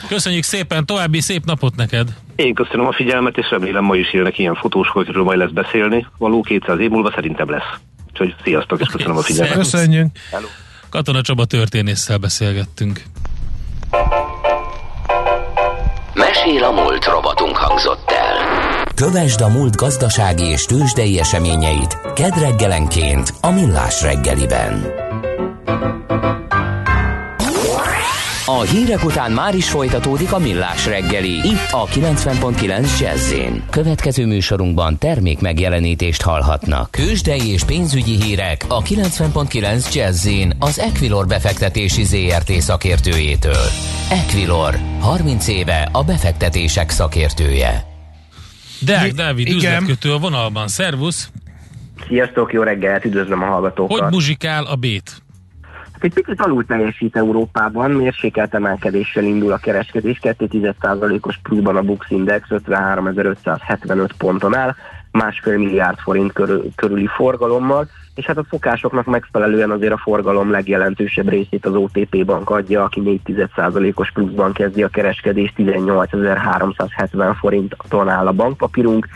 Köszönjük 0.09 0.43
szépen, 0.43 0.87
további 0.87 1.21
szép 1.21 1.45
napot 1.45 1.77
neked! 1.77 2.09
Én 2.37 2.55
köszönöm 2.55 2.87
a 2.87 2.93
figyelmet, 2.93 3.37
és 3.37 3.51
remélem 3.51 3.85
ma 3.85 3.97
is 3.97 4.13
élnek 4.13 4.39
ilyen 4.39 4.55
fotósok, 4.55 4.97
akikről 4.97 5.25
majd 5.25 5.39
lesz 5.39 5.51
beszélni. 5.51 6.07
Való 6.19 6.41
200 6.41 6.79
év 6.79 6.91
múlva 6.91 7.13
szerintem 7.15 7.51
lesz. 7.51 7.79
Úgyhogy 8.09 8.35
sziasztok, 8.45 8.81
és 8.81 8.89
köszönöm 8.89 9.17
a 9.17 9.23
figyelmet. 9.23 9.57
Köszönjük! 9.57 10.07
Hello. 10.31 10.47
Katona 10.89 11.21
Csaba 11.21 11.45
történésszel 11.45 12.19
beszélgettünk. 12.19 13.03
Mesél 16.17 16.65
a 16.65 16.71
múlt 16.71 17.05
robotunk 17.05 17.57
hangzott 17.57 18.11
el. 18.11 18.37
Kövesd 18.95 19.41
a 19.41 19.49
múlt 19.49 19.77
gazdasági 19.77 20.45
és 20.45 20.65
tőzsdei 20.65 21.19
eseményeit 21.19 21.99
kedd 22.15 22.39
reggelenként 22.39 23.35
a 23.41 23.51
Millás 23.51 24.03
reggeliben. 24.03 24.93
A 28.57 28.61
hírek 28.61 29.05
után 29.05 29.33
már 29.33 29.55
is 29.55 29.71
folytatódik 29.71 30.33
a 30.33 30.39
Millás 30.39 30.87
reggeli, 30.87 31.31
itt 31.31 31.69
a 31.71 31.87
90.9 31.87 33.01
jazz 33.01 33.35
Következő 33.71 34.27
műsorunkban 34.27 34.99
termék 34.99 35.41
megjelenítést 35.41 36.23
hallhatnak. 36.23 36.91
Kősdei 36.91 37.49
és 37.53 37.65
pénzügyi 37.65 38.23
hírek 38.23 38.65
a 38.69 38.83
90.9 38.83 39.95
jazz 39.95 40.29
az 40.59 40.79
Equilor 40.79 41.27
befektetési 41.27 42.05
ZRT 42.05 42.51
szakértőjétől. 42.51 43.67
Equilor, 44.11 44.75
30 45.01 45.49
éve 45.49 45.89
a 45.93 46.05
befektetések 46.05 46.91
szakértője. 46.91 47.85
Deák 48.81 49.13
Dávid, 49.13 49.47
Igen. 49.47 49.57
üzletkötő 49.57 50.13
a 50.13 50.19
vonalban. 50.19 50.69
Szervusz! 50.69 51.31
Sziasztok, 52.09 52.53
jó 52.53 52.63
reggelt, 52.63 53.05
üdvözlöm 53.05 53.43
a 53.43 53.47
hallgatókat. 53.47 54.01
Hogy 54.01 54.13
muzsikál 54.13 54.65
a 54.65 54.75
bét? 54.75 55.26
Egy 56.01 56.13
picit 56.13 56.41
alul 56.41 56.65
teljesít 56.65 57.17
Európában, 57.17 57.91
mérsékelt 57.91 58.55
emelkedéssel 58.55 59.25
indul 59.25 59.53
a 59.53 59.57
kereskedés, 59.57 60.19
2,1%-os 60.23 61.39
pluszban 61.43 61.77
a 61.77 61.83
Bux 61.83 62.11
Index 62.11 62.47
53.575 62.51 64.09
ponton 64.19 64.57
áll, 64.57 64.75
másfél 65.11 65.59
milliárd 65.59 65.99
forint 65.99 66.33
körül, 66.33 66.65
körüli 66.75 67.07
forgalommal, 67.07 67.89
és 68.15 68.27
hát 68.27 68.37
a 68.37 68.47
szokásoknak 68.51 69.05
megfelelően 69.05 69.71
azért 69.71 69.93
a 69.93 70.01
forgalom 70.03 70.51
legjelentősebb 70.51 71.29
részét 71.29 71.67
az 71.67 71.75
OTP 71.75 72.25
bank 72.25 72.51
adja, 72.51 72.83
aki 72.83 73.23
4,1%-os 73.27 74.13
pluszban 74.13 74.53
kezdi 74.53 74.83
a 74.83 74.89
kereskedést, 74.89 75.55
18.370 75.57 77.37
forinton 77.39 78.09
áll 78.09 78.27
a 78.27 78.33
bankpapírunk, 78.33 79.07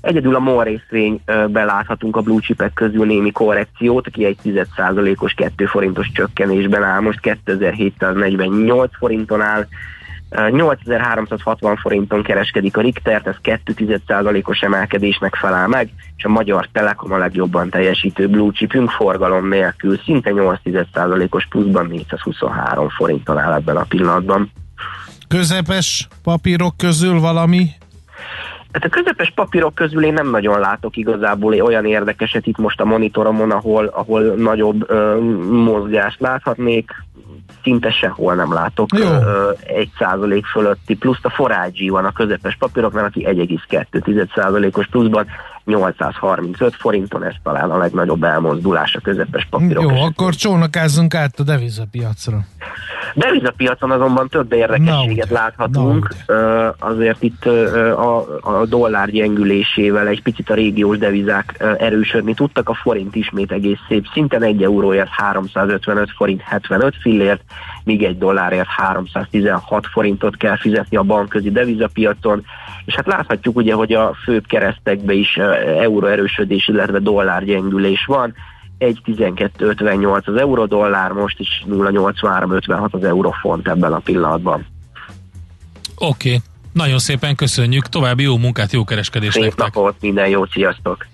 Egyedül 0.00 0.34
a 0.34 0.38
MOL 0.38 0.64
részvényben 0.64 1.66
láthatunk 1.66 2.16
a 2.16 2.20
blue 2.20 2.40
chipek 2.40 2.72
közül 2.72 3.06
némi 3.06 3.30
korrekciót, 3.30 4.06
aki 4.06 4.24
egy 4.24 4.38
10%-os 4.44 5.32
2 5.32 5.66
forintos 5.66 6.10
csökkenésben 6.12 6.82
áll, 6.82 7.00
most 7.00 7.20
2748 7.20 8.96
forinton 8.96 9.40
áll, 9.40 9.66
8360 10.50 11.76
forinton 11.76 12.22
kereskedik 12.22 12.76
a 12.76 12.80
Richtert, 12.80 13.26
ez 13.26 13.34
2,1%-os 13.42 14.60
emelkedésnek 14.60 15.34
felel 15.34 15.68
meg, 15.68 15.90
és 16.16 16.24
a 16.24 16.28
Magyar 16.28 16.68
Telekom 16.72 17.12
a 17.12 17.16
legjobban 17.16 17.70
teljesítő 17.70 18.28
blue 18.28 18.52
chipünk 18.52 18.90
forgalom 18.90 19.48
nélkül 19.48 19.98
szinte 20.04 20.30
8,1%-os 20.34 21.46
pluszban 21.46 21.86
423 21.86 22.88
forinton 22.88 23.38
áll 23.38 23.52
ebben 23.52 23.76
a 23.76 23.84
pillanatban. 23.88 24.52
Közepes 25.28 26.08
papírok 26.22 26.76
közül 26.76 27.20
valami 27.20 27.68
Hát 28.72 28.84
a 28.84 28.88
közepes 28.88 29.32
papírok 29.34 29.74
közül 29.74 30.04
én 30.04 30.12
nem 30.12 30.30
nagyon 30.30 30.60
látok 30.60 30.96
igazából 30.96 31.60
olyan 31.60 31.86
érdekeset 31.86 32.46
itt 32.46 32.58
most 32.58 32.80
a 32.80 32.84
monitoromon, 32.84 33.50
ahol, 33.50 33.86
ahol 33.86 34.22
nagyobb 34.22 34.90
ö, 34.90 35.18
mozgást 35.50 36.20
láthatnék. 36.20 36.90
Szinte 37.62 37.90
sehol 37.90 38.34
nem 38.34 38.52
látok 38.52 38.88
Jó. 38.98 39.08
egy 39.66 39.90
százalék 39.98 40.46
fölötti 40.46 40.96
pluszt. 40.96 41.24
A 41.24 41.30
forágyi 41.30 41.88
van 41.88 42.04
a 42.04 42.12
közepes 42.12 42.56
papíroknál, 42.56 43.04
aki 43.04 43.26
1,2 43.28 44.34
százalékos 44.34 44.86
pluszban 44.86 45.26
835 45.64 46.74
forinton, 46.74 47.24
ez 47.24 47.34
talán 47.42 47.70
a 47.70 47.78
legnagyobb 47.78 48.22
elmozdulás 48.22 48.94
a 48.94 49.00
közepes 49.00 49.46
papírok. 49.50 49.82
Jó, 49.82 49.88
esetében. 49.88 50.12
akkor 50.12 50.34
csónakázzunk 50.34 51.14
át 51.14 51.40
a 51.40 51.42
devizapiacra. 51.42 52.38
Devizapiacon 53.14 53.90
azonban 53.90 54.28
több 54.28 54.52
érdekességet 54.52 55.30
Na, 55.30 55.34
láthatunk. 55.34 56.08
na, 56.26 56.74
Azért 56.78 57.22
itt 57.22 57.44
a, 57.44 58.16
a 58.40 58.66
dollár 58.66 59.10
gyengülésével 59.10 60.06
egy 60.06 60.22
picit 60.22 60.50
a 60.50 60.54
régiós 60.54 60.98
devizák 60.98 61.64
erősödni 61.78 62.34
tudtak. 62.34 62.68
A 62.68 62.74
forint 62.74 63.14
ismét 63.14 63.52
egész 63.52 63.78
szép 63.88 64.06
szinten 64.12 64.42
1 64.42 64.62
euróért 64.62 65.08
355 65.10 66.10
forint 66.16 66.40
75 66.40 66.94
fillért, 67.00 67.42
míg 67.84 68.02
egy 68.02 68.18
dollárért 68.18 68.68
316 68.68 69.86
forintot 69.86 70.36
kell 70.36 70.56
fizetni 70.56 70.96
a 70.96 71.02
bankközi 71.02 71.50
devizapiacon. 71.50 72.44
És 72.84 72.94
hát 72.94 73.06
láthatjuk 73.06 73.56
ugye, 73.56 73.74
hogy 73.74 73.92
a 73.92 74.16
főbb 74.24 74.46
keresztekbe 74.46 75.12
is 75.12 75.36
euró 75.80 76.06
erősödés, 76.06 76.68
illetve 76.68 76.98
dollár 76.98 77.44
gyengülés 77.44 78.04
van. 78.04 78.34
1.12.58 78.78 80.24
az 80.24 80.36
euró-dollár, 80.36 81.10
most 81.10 81.38
is 81.38 81.64
0.83.56 81.68 82.90
az 82.90 83.04
eurofont 83.04 83.68
ebben 83.68 83.92
a 83.92 83.98
pillanatban. 83.98 84.66
Oké, 85.96 86.28
okay. 86.28 86.40
nagyon 86.72 86.98
szépen 86.98 87.34
köszönjük, 87.34 87.86
további 87.86 88.22
jó 88.22 88.36
munkát, 88.36 88.72
jó 88.72 88.84
kereskedést 88.84 89.32
Szép 89.32 89.42
nektek. 89.42 89.74
napot, 89.74 89.94
minden 90.00 90.28
jót, 90.28 90.50
sziasztok! 90.50 91.06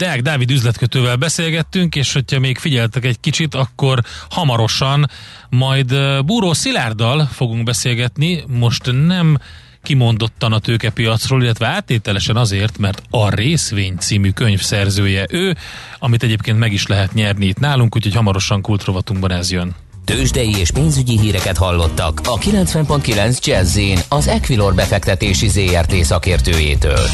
Deák 0.00 0.22
Dávid 0.22 0.50
üzletkötővel 0.50 1.16
beszélgettünk, 1.16 1.96
és 1.96 2.12
hogyha 2.12 2.38
még 2.38 2.58
figyeltek 2.58 3.04
egy 3.04 3.20
kicsit, 3.20 3.54
akkor 3.54 3.98
hamarosan 4.30 5.06
majd 5.48 5.94
Búró 6.24 6.52
Szilárddal 6.52 7.24
fogunk 7.24 7.64
beszélgetni. 7.64 8.44
Most 8.46 8.90
nem 9.06 9.36
kimondottan 9.82 10.52
a 10.52 10.58
tőkepiacról, 10.58 11.42
illetve 11.42 11.66
áttételesen 11.66 12.36
azért, 12.36 12.78
mert 12.78 13.02
a 13.10 13.34
Részvény 13.34 13.96
című 13.98 14.30
könyv 14.30 14.60
szerzője 14.60 15.26
ő, 15.30 15.56
amit 15.98 16.22
egyébként 16.22 16.58
meg 16.58 16.72
is 16.72 16.86
lehet 16.86 17.14
nyerni 17.14 17.46
itt 17.46 17.58
nálunk, 17.58 17.96
úgyhogy 17.96 18.14
hamarosan 18.14 18.60
kultrovatunkban 18.60 19.32
ez 19.32 19.50
jön. 19.50 19.74
Tőzsdei 20.04 20.56
és 20.58 20.70
pénzügyi 20.70 21.18
híreket 21.18 21.56
hallottak 21.56 22.20
a 22.24 22.38
90.9 22.38 23.44
jazz 23.44 23.78
az 24.08 24.26
Equilor 24.26 24.74
befektetési 24.74 25.48
ZRT 25.48 25.94
szakértőjétől. 25.94 27.06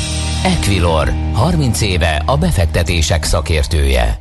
Equilor, 0.44 1.12
30 1.32 1.80
éve 1.80 2.22
a 2.26 2.36
befektetések 2.36 3.24
szakértője. 3.24 4.20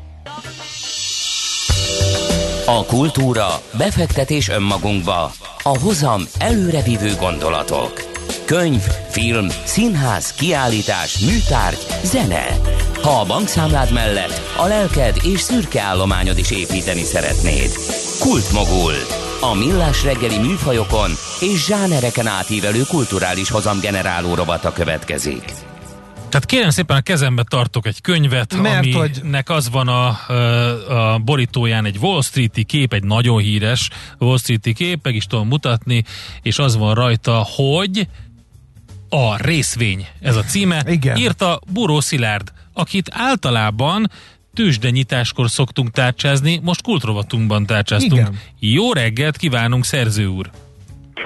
A 2.65 2.85
kultúra, 2.85 3.61
befektetés 3.77 4.49
önmagunkba, 4.49 5.31
a 5.63 5.77
hozam 5.79 6.21
előrevívő 6.37 7.15
gondolatok. 7.19 8.14
Könyv, 8.45 8.81
film, 9.09 9.47
színház, 9.63 10.33
kiállítás, 10.33 11.19
műtárgy, 11.19 11.85
zene. 12.03 12.45
Ha 13.01 13.09
a 13.09 13.25
bankszámlád 13.25 13.93
mellett 13.93 14.41
a 14.57 14.67
lelked 14.67 15.15
és 15.23 15.39
szürke 15.39 15.81
állományod 15.81 16.37
is 16.37 16.51
építeni 16.51 17.01
szeretnéd. 17.01 17.69
Kultmogul. 18.19 18.93
A 19.41 19.55
millás 19.55 20.03
reggeli 20.03 20.37
műfajokon 20.37 21.11
és 21.39 21.65
zsánereken 21.65 22.27
átívelő 22.27 22.81
kulturális 22.87 23.49
hozamgeneráló 23.49 24.35
rovata 24.35 24.73
következik. 24.73 25.43
Tehát 26.29 26.45
kérem 26.45 26.69
szépen 26.69 26.97
a 26.97 27.01
kezembe 27.01 27.43
tartok 27.47 27.87
egy 27.87 28.01
könyvet, 28.01 28.61
Mert 28.61 28.85
aminek 28.85 29.47
hogy... 29.47 29.55
az 29.55 29.69
van 29.69 29.87
a, 29.87 30.07
a 31.13 31.19
borítóján 31.19 31.85
egy 31.85 31.97
Wall 31.97 32.21
Street-i 32.21 32.63
kép, 32.63 32.93
egy 32.93 33.03
nagyon 33.03 33.41
híres 33.41 33.89
Wall 34.19 34.37
Street-i 34.37 34.73
kép, 34.73 34.99
meg 35.03 35.15
is 35.15 35.25
tudom 35.25 35.47
mutatni, 35.47 36.03
és 36.41 36.59
az 36.59 36.77
van 36.77 36.93
rajta, 36.93 37.47
hogy 37.55 38.07
a 39.15 39.37
részvény, 39.37 40.07
ez 40.21 40.35
a 40.35 40.43
címe, 40.43 40.83
Igen. 40.87 41.17
írta 41.17 41.61
Buró 41.73 41.99
Szilárd, 41.99 42.51
akit 42.73 43.09
általában 43.11 44.11
tőzsdenyitáskor 44.53 45.49
szoktunk 45.49 45.91
tárcsázni, 45.91 46.59
most 46.63 46.81
kultrovatunkban 46.81 47.65
tárcsáztunk. 47.65 48.21
Igen. 48.21 48.39
Jó 48.59 48.93
reggelt 48.93 49.37
kívánunk, 49.37 49.85
szerző 49.85 50.25
úr! 50.25 50.49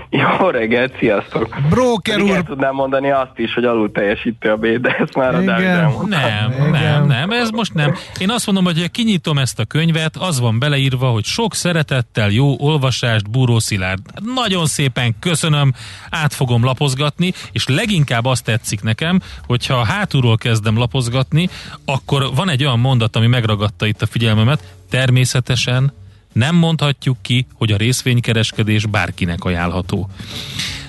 Jó 0.09 0.49
reggelt, 0.49 0.97
sziasztok! 0.97 1.55
Broker 1.69 2.21
úr! 2.21 2.43
tudnám 2.43 2.73
mondani 2.73 3.11
azt 3.11 3.31
is, 3.35 3.53
hogy 3.53 3.63
alul 3.63 3.91
teljesítő 3.91 4.51
a 4.51 4.55
B, 4.55 4.65
de 4.65 4.95
ezt 4.99 5.15
már 5.15 5.35
a 5.35 5.41
Dávid 5.41 6.07
Nem, 6.07 6.51
Igen. 6.51 6.69
nem, 6.69 7.05
nem, 7.05 7.31
ez 7.31 7.49
most 7.49 7.73
nem. 7.73 7.95
Én 8.19 8.29
azt 8.29 8.45
mondom, 8.45 8.63
hogy 8.63 8.91
kinyitom 8.91 9.37
ezt 9.37 9.59
a 9.59 9.65
könyvet, 9.65 10.15
az 10.15 10.39
van 10.39 10.59
beleírva, 10.59 11.07
hogy 11.07 11.23
sok 11.23 11.55
szeretettel 11.55 12.29
jó 12.29 12.55
olvasást, 12.59 13.29
Búró 13.29 13.59
Szilárd. 13.59 13.99
Nagyon 14.35 14.65
szépen 14.65 15.15
köszönöm, 15.19 15.73
át 16.09 16.33
fogom 16.33 16.63
lapozgatni, 16.63 17.33
és 17.51 17.67
leginkább 17.67 18.25
azt 18.25 18.43
tetszik 18.43 18.81
nekem, 18.81 19.19
hogyha 19.47 19.85
hátulról 19.85 20.37
kezdem 20.37 20.77
lapozgatni, 20.77 21.49
akkor 21.85 22.29
van 22.35 22.49
egy 22.49 22.63
olyan 22.63 22.79
mondat, 22.79 23.15
ami 23.15 23.27
megragadta 23.27 23.85
itt 23.85 24.01
a 24.01 24.05
figyelmemet, 24.05 24.75
természetesen 24.89 25.91
nem 26.39 26.55
mondhatjuk 26.55 27.17
ki, 27.21 27.45
hogy 27.53 27.71
a 27.71 27.77
részvénykereskedés 27.77 28.85
bárkinek 28.85 29.43
ajánlható. 29.43 30.09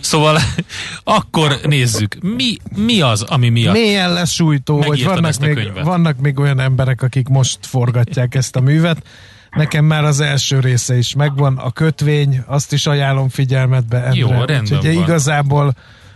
Szóval 0.01 0.39
akkor 1.19 1.59
nézzük, 1.63 2.17
mi, 2.21 2.57
mi 2.77 3.01
az, 3.01 3.23
ami 3.23 3.49
miatt 3.49 3.75
Mélyen 3.75 4.13
lesújtó, 4.13 4.83
hogy 4.83 5.05
vannak 5.05 5.39
még, 5.39 5.73
vannak 5.85 6.19
még 6.19 6.39
olyan 6.39 6.61
emberek, 6.61 7.03
akik 7.03 7.29
most 7.29 7.59
forgatják 7.67 8.35
ezt 8.35 8.57
a 8.57 8.61
művet. 8.61 9.03
Nekem 9.51 9.85
már 9.85 10.05
az 10.05 10.21
első 10.21 10.61
része 10.61 10.97
is 10.97 11.15
megvan, 11.15 11.57
a 11.57 11.71
kötvény, 11.71 12.43
azt 12.47 12.73
is 12.73 12.87
ajánlom 12.87 13.29
figyelmetbe, 13.29 14.03
Endre. 14.05 14.19
Jó, 14.19 14.29
rendben 14.29 14.79
Úgyhogy 14.79 14.95
van. 14.95 15.03
igazából 15.03 15.75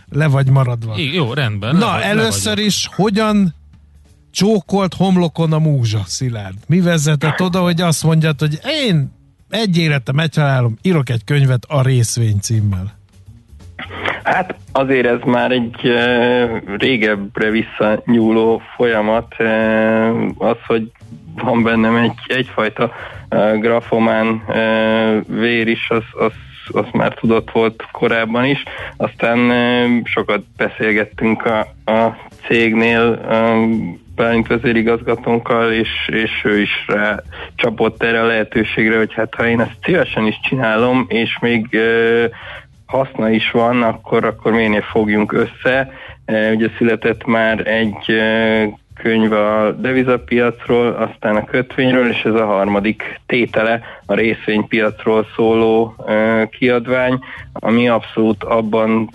le 0.09 0.27
vagy 0.27 0.49
maradva. 0.49 0.97
I- 0.97 1.13
jó, 1.13 1.33
rendben. 1.33 1.75
Na, 1.75 1.97
le, 1.97 2.03
először 2.03 2.57
is, 2.57 2.89
hogyan 2.95 3.55
csókolt 4.31 4.93
homlokon 4.93 5.53
a 5.53 5.59
múzsa, 5.59 6.03
Szilárd? 6.05 6.57
Mi 6.67 6.81
vezetett 6.81 7.41
oda, 7.41 7.61
hogy 7.61 7.81
azt 7.81 8.03
mondjad, 8.03 8.39
hogy 8.39 8.59
én 8.87 9.14
egy 9.55 9.77
életem, 9.77 10.19
egy 10.19 10.35
halálom, 10.35 10.77
írok 10.81 11.09
egy 11.09 11.23
könyvet 11.23 11.63
a 11.67 11.81
részvény 11.81 12.39
címmel. 12.39 12.93
Hát 14.23 14.55
azért 14.71 15.05
ez 15.05 15.19
már 15.25 15.51
egy 15.51 15.85
e, 15.85 16.61
régebbre 16.77 17.49
visszanyúló 17.49 18.61
folyamat. 18.75 19.33
E, 19.33 20.09
az, 20.37 20.57
hogy 20.67 20.91
van 21.35 21.63
bennem 21.63 21.95
egy, 21.95 22.19
egyfajta 22.27 22.91
e, 23.29 23.57
grafomán 23.57 24.43
e, 24.47 24.61
vér 25.27 25.67
is, 25.67 25.89
az, 25.89 26.03
az, 26.11 26.33
az 26.71 26.85
már 26.91 27.13
tudott 27.13 27.51
volt 27.51 27.83
korábban 27.91 28.45
is. 28.45 28.63
Aztán 28.97 29.51
sokat 30.05 30.43
beszélgettünk 30.57 31.45
a, 31.45 31.59
a 31.91 32.17
cégnél, 32.47 33.19
Bálint 34.15 34.47
vezérigazgatónkkal, 34.47 35.71
és, 35.71 35.89
és 36.07 36.31
ő 36.43 36.59
is 36.59 36.85
rá 36.87 37.19
csapott 37.55 38.03
erre 38.03 38.21
a 38.21 38.25
lehetőségre, 38.25 38.97
hogy 38.97 39.13
hát 39.13 39.35
ha 39.35 39.47
én 39.47 39.59
ezt 39.59 39.77
szívesen 39.83 40.25
is 40.25 40.39
csinálom, 40.43 41.05
és 41.07 41.37
még 41.41 41.75
e, 41.75 41.81
haszna 42.85 43.29
is 43.29 43.51
van, 43.51 43.83
akkor, 43.83 44.25
akkor 44.25 44.51
miért 44.51 44.85
fogjunk 44.85 45.33
össze. 45.33 45.91
E, 46.25 46.51
ugye 46.51 46.69
született 46.77 47.25
már 47.25 47.67
egy 47.67 48.11
e, 48.11 48.69
könyv 48.95 49.31
a 49.31 49.71
devizapiacról, 49.71 50.87
aztán 50.87 51.35
a 51.35 51.45
kötvényről, 51.45 52.09
és 52.09 52.23
ez 52.23 52.33
a 52.33 52.45
harmadik 52.45 53.19
tétele 53.25 53.81
a 54.05 54.13
részvénypiacról 54.13 55.27
szóló 55.35 55.95
e, 56.07 56.45
kiadvány, 56.47 57.19
ami 57.53 57.89
abszolút 57.89 58.43
abban 58.43 59.09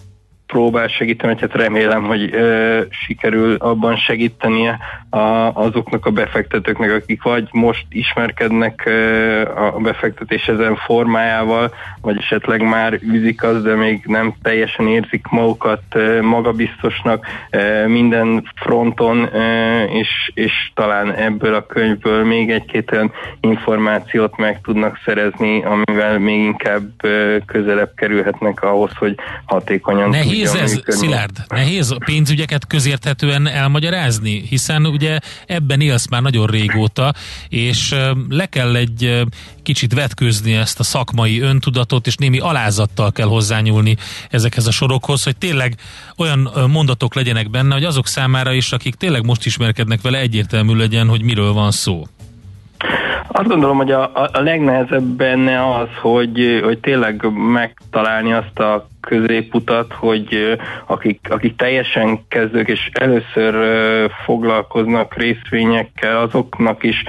próbál 0.50 0.88
segíteni, 0.88 1.36
hát 1.40 1.54
remélem, 1.54 2.02
hogy 2.02 2.34
ö, 2.34 2.80
sikerül 2.90 3.54
abban 3.54 3.96
segítenie 3.96 4.78
a, 5.10 5.18
azoknak 5.54 6.06
a 6.06 6.10
befektetőknek, 6.10 6.92
akik 6.92 7.22
vagy 7.22 7.48
most 7.52 7.84
ismerkednek 7.88 8.82
ö, 8.86 9.40
a 9.74 9.78
befektetés 9.78 10.46
ezen 10.46 10.76
formájával, 10.76 11.74
vagy 12.00 12.16
esetleg 12.18 12.62
már 12.62 12.98
űzik 13.12 13.42
az, 13.42 13.62
de 13.62 13.74
még 13.74 14.02
nem 14.04 14.34
teljesen 14.42 14.88
érzik 14.88 15.26
magukat 15.26 15.82
ö, 15.92 16.22
magabiztosnak 16.22 17.26
ö, 17.50 17.86
minden 17.86 18.50
fronton, 18.54 19.34
ö, 19.34 19.82
és, 19.82 20.30
és 20.34 20.52
talán 20.74 21.14
ebből 21.14 21.54
a 21.54 21.66
könyvből 21.66 22.24
még 22.24 22.50
egy-két 22.50 22.92
olyan 22.92 23.12
információt 23.40 24.36
meg 24.36 24.60
tudnak 24.60 25.00
szerezni, 25.04 25.64
amivel 25.64 26.18
még 26.18 26.40
inkább 26.40 26.88
ö, 27.02 27.36
közelebb 27.46 27.90
kerülhetnek 27.96 28.62
ahhoz, 28.62 28.90
hogy 28.98 29.14
hatékonyan 29.44 30.08
Nehéz 30.08 30.39
Nehéz 30.42 30.62
ez, 30.62 30.72
működni. 30.72 31.00
Szilárd, 31.00 31.44
nehéz 31.48 31.90
a 31.90 31.98
pénzügyeket 32.04 32.66
közérthetően 32.66 33.46
elmagyarázni, 33.46 34.42
hiszen 34.48 34.86
ugye 34.86 35.18
ebben 35.46 35.80
élsz 35.80 36.08
már 36.08 36.22
nagyon 36.22 36.46
régóta, 36.46 37.12
és 37.48 37.94
le 38.28 38.46
kell 38.46 38.76
egy 38.76 39.24
kicsit 39.62 39.94
vetkőzni 39.94 40.54
ezt 40.54 40.80
a 40.80 40.82
szakmai 40.82 41.40
öntudatot, 41.40 42.06
és 42.06 42.16
némi 42.16 42.38
alázattal 42.38 43.12
kell 43.12 43.26
hozzányúlni 43.26 43.96
ezekhez 44.30 44.66
a 44.66 44.70
sorokhoz, 44.70 45.24
hogy 45.24 45.36
tényleg 45.36 45.74
olyan 46.16 46.50
mondatok 46.70 47.14
legyenek 47.14 47.50
benne, 47.50 47.74
hogy 47.74 47.84
azok 47.84 48.06
számára 48.06 48.52
is, 48.52 48.72
akik 48.72 48.94
tényleg 48.94 49.24
most 49.24 49.46
ismerkednek 49.46 50.00
vele, 50.00 50.18
egyértelmű 50.18 50.74
legyen, 50.74 51.08
hogy 51.08 51.22
miről 51.22 51.52
van 51.52 51.70
szó. 51.70 52.04
Azt 53.32 53.48
gondolom, 53.48 53.76
hogy 53.76 53.90
a, 53.90 54.10
a 54.32 54.40
legnehezebb 54.40 55.02
benne 55.02 55.74
az, 55.74 55.88
hogy, 56.00 56.60
hogy 56.64 56.78
tényleg 56.78 57.26
megtalálni 57.52 58.32
azt 58.32 58.58
a 58.58 58.88
középutat, 59.00 59.92
hogy 59.92 60.58
akik, 60.86 61.20
akik 61.30 61.56
teljesen 61.56 62.20
kezdők 62.28 62.68
és 62.68 62.90
először 62.92 63.54
foglalkoznak 64.24 65.16
részvényekkel, 65.16 66.16
azoknak 66.20 66.82
is 66.82 67.04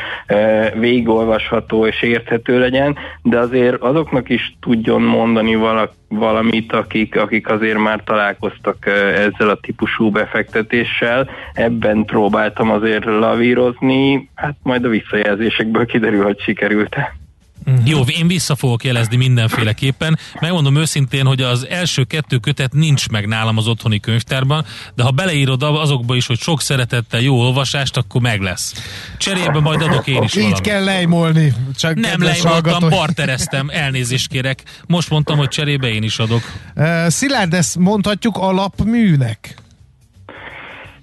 végigolvasható 0.74 1.86
és 1.86 2.02
érthető 2.02 2.60
legyen, 2.60 2.98
de 3.22 3.40
azért 3.40 3.82
azoknak 3.82 4.30
is 4.30 4.56
tudjon 4.60 5.02
mondani 5.02 5.56
valaki 5.56 6.00
valamit, 6.08 6.74
akik, 6.74 7.16
akik 7.16 7.50
azért 7.50 7.78
már 7.78 8.04
találkoztak 8.04 8.86
ezzel 9.16 9.50
a 9.50 9.60
típusú 9.62 10.10
befektetéssel. 10.10 11.30
Ebben 11.54 12.06
próbáltam 12.06 12.72
azért 12.72 13.06
lavírozni, 13.06 14.30
hát 14.36 14.56
majd 14.64 14.86
a 14.86 14.90
visszajelzésekből 14.90 15.86
kiderül, 15.86 16.24
hogy 16.24 16.40
sikerült-e. 16.40 17.21
Uh-huh. 17.66 17.88
Jó, 17.88 18.02
én 18.02 18.28
vissza 18.28 18.56
fogok 18.56 18.84
jelezni 18.84 19.16
mindenféleképpen. 19.16 20.20
Megmondom 20.40 20.76
őszintén, 20.76 21.26
hogy 21.26 21.42
az 21.42 21.68
első 21.68 22.04
kettő 22.04 22.38
kötet 22.38 22.74
nincs 22.74 23.10
meg 23.10 23.28
nálam 23.28 23.58
az 23.58 23.68
otthoni 23.68 24.00
könyvtárban, 24.00 24.66
de 24.96 25.04
ha 25.04 25.12
beleírod 25.12 25.64
azokba 25.64 26.16
is, 26.16 26.26
hogy 26.28 26.40
sok 26.40 26.62
szeretettel 26.62 27.20
jó 27.20 27.40
olvasást, 27.40 27.98
akkor 27.98 28.22
meg 28.22 28.42
lesz. 28.42 28.74
Cserébe 29.18 29.60
majd 29.60 29.82
adok 29.82 30.08
én 30.08 30.24
is 30.24 30.36
Így 30.36 30.42
valamit. 30.42 30.62
kell 30.62 30.84
lejmolni. 30.84 31.54
Csak 31.76 31.96
Nem 31.96 32.22
lejmoltam, 32.22 32.90
bartereztem, 32.90 33.70
elnézést 33.70 34.28
kérek. 34.28 34.64
Most 34.88 35.10
mondtam, 35.10 35.38
hogy 35.38 35.48
cserébe 35.48 35.88
én 35.88 36.04
is 36.04 36.20
adok. 36.20 36.42
Uh, 36.76 37.08
Szilárd, 37.08 37.54
ezt 37.54 37.78
mondhatjuk 37.78 38.38
alapműnek? 38.38 39.61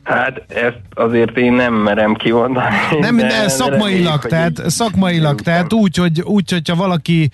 Hát 0.08 0.42
ezt 0.48 0.80
azért 0.94 1.36
én 1.36 1.52
nem 1.52 1.74
merem 1.74 2.14
kimondani. 2.14 2.74
Nem, 3.00 3.16
de, 3.16 3.26
de 3.26 3.48
szakmailag, 3.48 4.22
de 4.22 4.28
tehát 4.28 4.58
így, 4.58 4.68
szakmailag, 4.68 5.40
tehát 5.40 5.72
úgy, 5.72 5.96
hogy, 5.96 6.20
úgy, 6.20 6.50
hogyha 6.50 6.76
valaki 6.76 7.30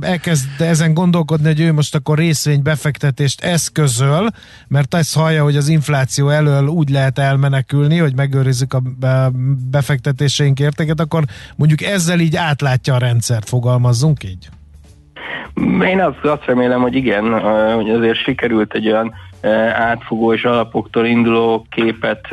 elkezd 0.00 0.60
ezen 0.60 0.94
gondolkodni, 0.94 1.46
hogy 1.46 1.60
ő 1.60 1.72
most 1.72 1.94
akkor 1.94 2.18
részvénybefektetést 2.18 3.40
eszközöl, 3.40 4.28
mert 4.68 4.94
ezt 4.94 5.16
hallja, 5.16 5.42
hogy 5.42 5.56
az 5.56 5.68
infláció 5.68 6.28
elől 6.28 6.66
úgy 6.66 6.88
lehet 6.88 7.18
elmenekülni, 7.18 7.98
hogy 7.98 8.14
megőrizzük 8.16 8.72
a 8.72 8.82
befektetéseink 9.70 10.60
értéket, 10.60 11.00
akkor 11.00 11.24
mondjuk 11.56 11.82
ezzel 11.82 12.20
így 12.20 12.36
átlátja 12.36 12.94
a 12.94 12.98
rendszert, 12.98 13.48
fogalmazzunk 13.48 14.24
így? 14.24 14.48
Én 15.82 16.00
azt, 16.00 16.24
azt 16.24 16.44
remélem, 16.44 16.80
hogy 16.80 16.94
igen, 16.94 17.40
hogy 17.74 17.90
azért 17.90 18.22
sikerült 18.22 18.74
egy 18.74 18.86
olyan 18.86 19.14
átfogó 19.74 20.32
és 20.32 20.44
alapoktól 20.44 21.06
induló 21.06 21.66
képet 21.70 22.28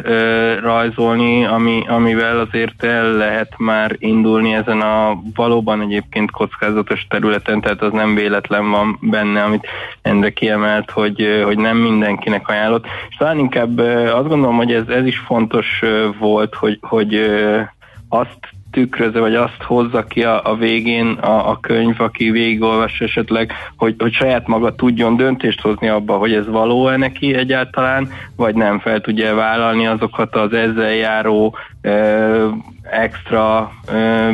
rajzolni, 0.61 1.45
ami, 1.45 1.83
amivel 1.87 2.39
azért 2.39 2.83
el 2.83 3.11
lehet 3.11 3.53
már 3.57 3.95
indulni 3.99 4.53
ezen 4.53 4.81
a 4.81 5.19
valóban 5.35 5.81
egyébként 5.81 6.31
kockázatos 6.31 7.05
területen, 7.09 7.61
tehát 7.61 7.81
az 7.81 7.91
nem 7.91 8.15
véletlen 8.15 8.69
van 8.69 8.97
benne, 9.01 9.43
amit 9.43 9.67
Endre 10.01 10.29
kiemelt, 10.29 10.91
hogy, 10.91 11.41
hogy 11.43 11.57
nem 11.57 11.77
mindenkinek 11.77 12.47
ajánlott. 12.47 12.85
És 13.09 13.15
talán 13.15 13.37
inkább 13.37 13.79
azt 14.13 14.27
gondolom, 14.27 14.55
hogy 14.55 14.73
ez, 14.73 14.87
ez 14.87 15.05
is 15.05 15.17
fontos 15.17 15.81
volt, 16.19 16.55
hogy, 16.55 16.77
hogy 16.81 17.19
azt 18.09 18.52
tükrözze, 18.73 19.19
vagy 19.19 19.35
azt 19.35 19.61
hozza 19.61 20.03
ki 20.03 20.23
a, 20.23 20.51
a 20.51 20.55
végén 20.55 21.07
a, 21.07 21.49
a 21.49 21.59
könyv, 21.59 22.01
aki 22.01 22.31
végigolvas 22.31 22.99
esetleg, 22.99 23.51
hogy, 23.77 23.95
hogy 23.97 24.13
saját 24.13 24.47
maga 24.47 24.75
tudjon 24.75 25.15
döntést 25.15 25.61
hozni 25.61 25.87
abba, 25.87 26.17
hogy 26.17 26.33
ez 26.33 26.47
való-e 26.47 26.97
neki 26.97 27.33
egyáltalán, 27.33 28.09
vagy 28.35 28.55
nem 28.55 28.79
fel 28.79 29.01
tudja 29.01 29.35
vállalni 29.35 29.87
azokat 29.87 30.35
az 30.35 30.53
ezzel 30.53 30.93
járó 30.93 31.55
ö, 31.81 32.47
extra 32.81 33.71
ö, 33.91 34.31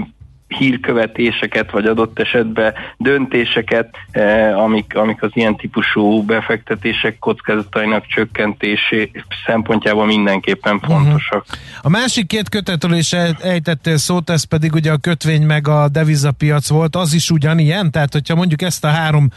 hírkövetéseket, 0.58 1.72
vagy 1.72 1.86
adott 1.86 2.20
esetben 2.20 2.74
döntéseket, 2.98 3.96
eh, 4.12 4.60
amik, 4.60 4.96
amik 4.96 5.24
az 5.24 5.30
ilyen 5.34 5.56
típusú 5.56 6.24
befektetések 6.24 7.20
kockázatainak 7.20 8.06
csökkentésé 8.06 9.12
szempontjából 9.46 10.06
mindenképpen 10.06 10.76
mhm. 10.76 10.86
fontosak. 10.86 11.46
Uh-huh. 11.48 11.60
A 11.82 11.90
másik 11.90 12.28
két 12.28 12.50
kötetről 12.50 12.94
is 12.94 13.14
ejtettél 13.42 13.98
szót, 13.98 14.30
ez 14.30 14.44
pedig 14.44 14.74
ugye 14.74 14.92
a 14.92 14.98
kötvény 14.98 15.46
meg 15.46 15.68
a 15.68 15.90
devizapiac 15.90 16.70
volt, 16.70 16.96
az 16.96 17.14
is 17.14 17.30
ugyanilyen? 17.32 17.92
Tehát, 17.92 18.14
hogyha 18.14 18.36
mondjuk 18.36 18.62
ezt 18.62 18.84
a 18.84 18.88
három 18.88 19.30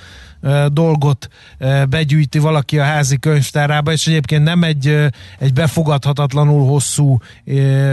dolgot 0.69 1.29
begyűjti 1.89 2.39
valaki 2.39 2.79
a 2.79 2.85
házi 2.85 3.19
könyvtárába, 3.19 3.93
és 3.93 4.07
egyébként 4.07 4.45
nem 4.45 4.63
egy, 4.63 5.09
egy 5.39 5.53
befogadhatatlanul 5.53 6.67
hosszú 6.67 7.19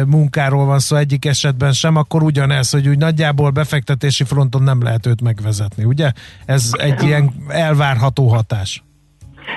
munkáról 0.05 0.65
van 0.65 0.79
szó 0.79 0.95
egyik 0.95 1.25
esetben 1.25 1.71
sem, 1.71 1.95
akkor 1.95 2.23
ugyanez, 2.23 2.69
hogy 2.69 2.87
úgy 2.87 2.97
nagyjából 2.97 3.49
befektetési 3.49 4.23
fronton 4.23 4.63
nem 4.63 4.81
lehet 4.81 5.05
őt 5.05 5.21
megvezetni, 5.21 5.83
ugye? 5.83 6.11
Ez 6.45 6.71
egy 6.77 7.03
ilyen 7.03 7.33
elvárható 7.47 8.27
hatás. 8.27 8.83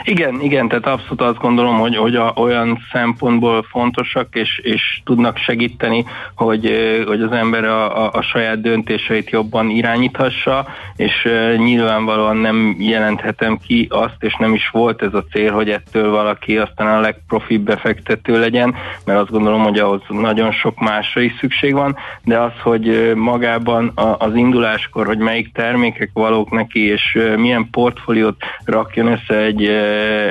Igen, 0.05 0.40
igen, 0.40 0.68
tehát 0.68 0.87
abszolút 0.87 1.20
azt 1.20 1.38
gondolom, 1.38 1.78
hogy, 1.78 1.96
hogy 1.96 2.16
a, 2.16 2.33
olyan 2.37 2.78
szempontból 2.92 3.62
fontosak, 3.62 4.28
és, 4.35 4.59
és 4.62 5.00
tudnak 5.05 5.37
segíteni, 5.37 6.05
hogy, 6.35 6.70
hogy 7.07 7.20
az 7.20 7.33
ember 7.33 7.64
a, 7.64 8.05
a, 8.05 8.11
a 8.12 8.22
saját 8.22 8.61
döntéseit 8.61 9.31
jobban 9.31 9.70
irányíthassa, 9.70 10.66
és 10.96 11.28
nyilvánvalóan 11.57 12.37
nem 12.37 12.76
jelenthetem 12.78 13.59
ki 13.66 13.87
azt, 13.90 14.16
és 14.18 14.37
nem 14.38 14.55
is 14.55 14.68
volt 14.68 15.02
ez 15.02 15.14
a 15.14 15.24
cél, 15.33 15.52
hogy 15.52 15.70
ettől 15.70 16.11
valaki 16.11 16.59
aztán 16.59 16.87
a 16.87 17.00
legprofibb 17.00 17.62
befektető 17.62 18.38
legyen, 18.38 18.74
mert 19.05 19.18
azt 19.18 19.31
gondolom, 19.31 19.62
hogy 19.62 19.78
ahhoz 19.78 20.02
nagyon 20.09 20.52
sok 20.52 20.81
másra 20.81 21.20
is 21.20 21.33
szükség 21.40 21.72
van, 21.72 21.96
de 22.24 22.38
az, 22.38 22.52
hogy 22.62 23.12
magában 23.14 23.92
az 24.18 24.35
induláskor, 24.35 25.07
hogy 25.07 25.18
melyik 25.18 25.52
termékek 25.52 26.11
valók 26.12 26.50
neki, 26.50 26.87
és 26.87 27.18
milyen 27.37 27.68
portfóliót 27.70 28.37
rakjon 28.64 29.07
össze 29.07 29.37
egy 29.37 29.82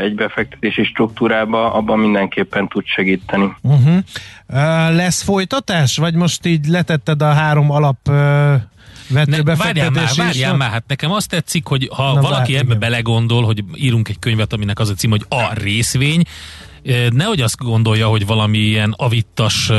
egy 0.01 0.15
befektetési 0.15 0.83
struktúrába, 0.83 1.73
abban 1.73 1.99
mindenképpen 1.99 2.67
tud 2.67 2.85
segíteni. 2.85 3.55
Uh-huh. 3.61 3.95
Uh, 4.47 4.95
lesz 4.95 5.21
folytatás, 5.21 5.97
vagy 5.97 6.13
most 6.13 6.45
így 6.45 6.65
letetted 6.65 7.21
a 7.21 7.33
három 7.33 7.71
alap 7.71 7.97
uh, 8.09 8.15
vető 9.09 9.43
ne, 9.43 9.55
várjál 9.55 9.89
már, 9.89 10.09
várjál 10.15 10.55
már, 10.55 10.69
hát 10.69 10.83
nekem 10.87 11.11
azt 11.11 11.29
tetszik, 11.29 11.65
hogy 11.65 11.89
ha 11.95 12.13
Na, 12.13 12.21
valaki 12.21 12.51
vár, 12.51 12.61
ebbe 12.61 12.75
igen. 12.75 12.79
belegondol, 12.79 13.43
hogy 13.43 13.63
írunk 13.75 14.09
egy 14.09 14.19
könyvet, 14.19 14.53
aminek 14.53 14.79
az 14.79 14.89
a 14.89 14.93
cím, 14.93 15.09
hogy 15.09 15.25
a 15.29 15.53
részvény, 15.53 16.23
nehogy 17.09 17.41
azt 17.41 17.57
gondolja, 17.57 18.07
hogy 18.07 18.25
valami 18.25 18.57
ilyen 18.57 18.93
avittas 18.97 19.71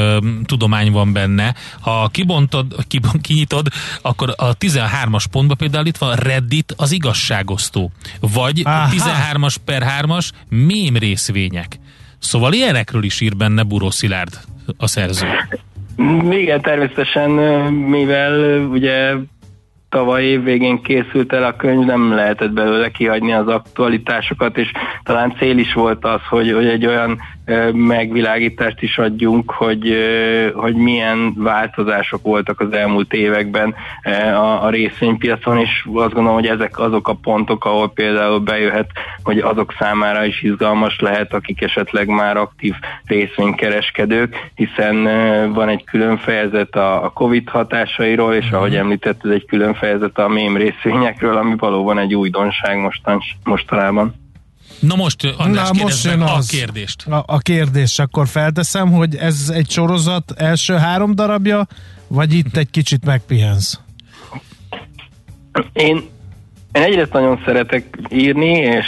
tudomány 0.45 0.93
van 0.93 1.13
benne. 1.13 1.55
Ha 1.81 2.09
kibontod, 2.09 2.87
kinyitod, 3.21 3.67
akkor 4.03 4.35
a 4.37 4.57
13-as 4.57 5.25
pontban 5.31 5.57
például 5.57 5.87
itt 5.87 5.97
van 5.97 6.17
Reddit 6.17 6.75
az 6.77 6.93
igazságosztó. 6.93 7.91
Vagy 8.21 8.63
Aha. 8.65 8.89
13-as 8.93 9.57
per 9.65 9.83
3-as 10.01 10.31
mém 10.49 10.97
részvények. 10.97 11.79
Szóval 12.19 12.53
ilyenekről 12.53 13.03
is 13.03 13.21
ír 13.21 13.37
benne 13.37 13.63
Buró 13.63 13.91
Szilárd 13.91 14.41
a 14.77 14.87
szerző. 14.87 15.27
Igen, 16.31 16.61
természetesen, 16.61 17.31
mivel 17.73 18.59
ugye 18.61 19.13
tavaly 19.93 20.25
év 20.25 20.43
végén 20.43 20.83
készült 20.83 21.33
el 21.33 21.45
a 21.45 21.57
könyv, 21.57 21.85
nem 21.85 22.15
lehetett 22.15 22.51
belőle 22.51 22.91
kihagyni 22.91 23.33
az 23.33 23.49
aktualitásokat, 23.49 24.57
és 24.57 24.73
talán 25.03 25.35
cél 25.39 25.59
is 25.59 25.73
volt 25.73 26.05
az, 26.05 26.21
hogy, 26.29 26.53
hogy 26.53 26.67
egy 26.67 26.87
olyan 26.87 27.21
megvilágítást 27.73 28.83
is 28.83 28.99
adjunk, 28.99 29.51
hogy, 29.51 29.97
hogy 30.55 30.75
milyen 30.75 31.35
változások 31.37 32.23
voltak 32.23 32.61
az 32.61 32.73
elmúlt 32.73 33.13
években 33.13 33.75
a, 34.35 34.65
a 34.65 34.71
részvénypiacon, 34.71 35.59
és 35.59 35.87
azt 35.95 36.13
gondolom, 36.13 36.39
hogy 36.39 36.47
ezek 36.47 36.79
azok 36.79 37.09
a 37.09 37.15
pontok, 37.23 37.65
ahol 37.65 37.93
például 37.93 38.39
bejöhet, 38.39 38.91
hogy 39.23 39.39
azok 39.39 39.75
számára 39.79 40.25
is 40.25 40.43
izgalmas 40.43 41.01
lehet, 41.01 41.33
akik 41.33 41.63
esetleg 41.63 42.09
már 42.09 42.37
aktív 42.37 42.75
részvénykereskedők, 43.07 44.51
hiszen 44.55 45.03
van 45.53 45.69
egy 45.69 45.85
külön 45.85 46.17
fejezet 46.17 46.77
a, 46.77 47.05
a 47.05 47.09
COVID 47.09 47.49
hatásairól, 47.49 48.35
és 48.35 48.51
ahogy 48.51 48.77
említett, 48.77 49.21
ez 49.25 49.31
egy 49.31 49.47
külön 49.47 49.75
fejezet 49.75 50.19
a 50.19 50.29
mém 50.29 50.57
részvényekről, 50.57 51.37
ami 51.37 51.55
valóban 51.57 51.99
egy 51.99 52.15
újdonság 52.15 52.79
mostan, 52.79 53.21
mostanában. 53.45 54.22
Na 54.83 54.97
most, 54.97 55.25
András, 55.37 55.71
Na, 55.71 55.83
most 55.83 56.05
jön 56.05 56.21
az, 56.21 56.49
a 56.49 56.57
kérdést. 56.57 57.07
A, 57.07 57.25
a 57.27 57.39
kérdés, 57.39 57.99
akkor 57.99 58.27
felteszem, 58.29 58.91
hogy 58.91 59.17
ez 59.17 59.53
egy 59.55 59.71
sorozat 59.71 60.33
első 60.37 60.75
három 60.75 61.15
darabja, 61.15 61.67
vagy 62.09 62.33
itt 62.33 62.57
egy 62.57 62.71
kicsit 62.71 63.05
megpihensz? 63.05 63.81
Én, 65.73 65.97
én 66.73 66.83
egyrészt 66.83 67.13
nagyon 67.13 67.43
szeretek 67.45 67.99
írni, 68.11 68.53
és, 68.53 68.87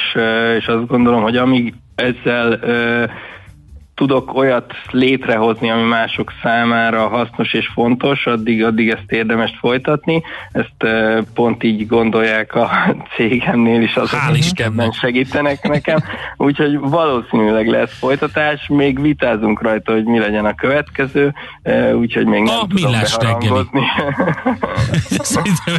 és 0.59 0.67
azt 0.67 0.87
gondolom, 0.87 1.23
hogy 1.23 1.37
amíg 1.37 1.75
ezzel 1.95 2.61
tudok 3.95 4.35
olyat 4.35 4.73
létrehozni, 4.91 5.71
ami 5.71 5.83
mások 5.83 6.33
számára 6.43 7.09
hasznos 7.09 7.53
és 7.53 7.71
fontos, 7.75 8.27
addig, 8.27 8.65
addig 8.65 8.89
ezt 8.89 9.05
érdemes 9.13 9.57
folytatni. 9.61 10.23
Ezt 10.53 10.93
pont 11.35 11.63
így 11.63 11.87
gondolják 11.87 12.55
a 12.55 12.71
cégemnél 13.17 13.83
is 13.83 13.95
azok, 13.97 14.21
akik 14.29 14.61
ebben 14.61 14.93
segítenek 14.93 15.69
nekem. 15.69 15.99
Úgyhogy 16.37 16.79
valószínűleg 16.79 17.67
lesz 17.67 17.99
folytatás, 17.99 18.67
még 18.69 19.01
vitázunk 19.01 19.63
rajta, 19.63 19.93
hogy 19.93 20.05
mi 20.05 20.19
legyen 20.19 20.45
a 20.45 20.55
következő, 20.55 21.35
úgyhogy 21.95 22.27
még 22.27 22.43
nem 22.43 22.59
a 22.59 22.67
tudom 22.67 22.93
beharangozni. 22.93 23.81
Szerintem, 25.35 25.75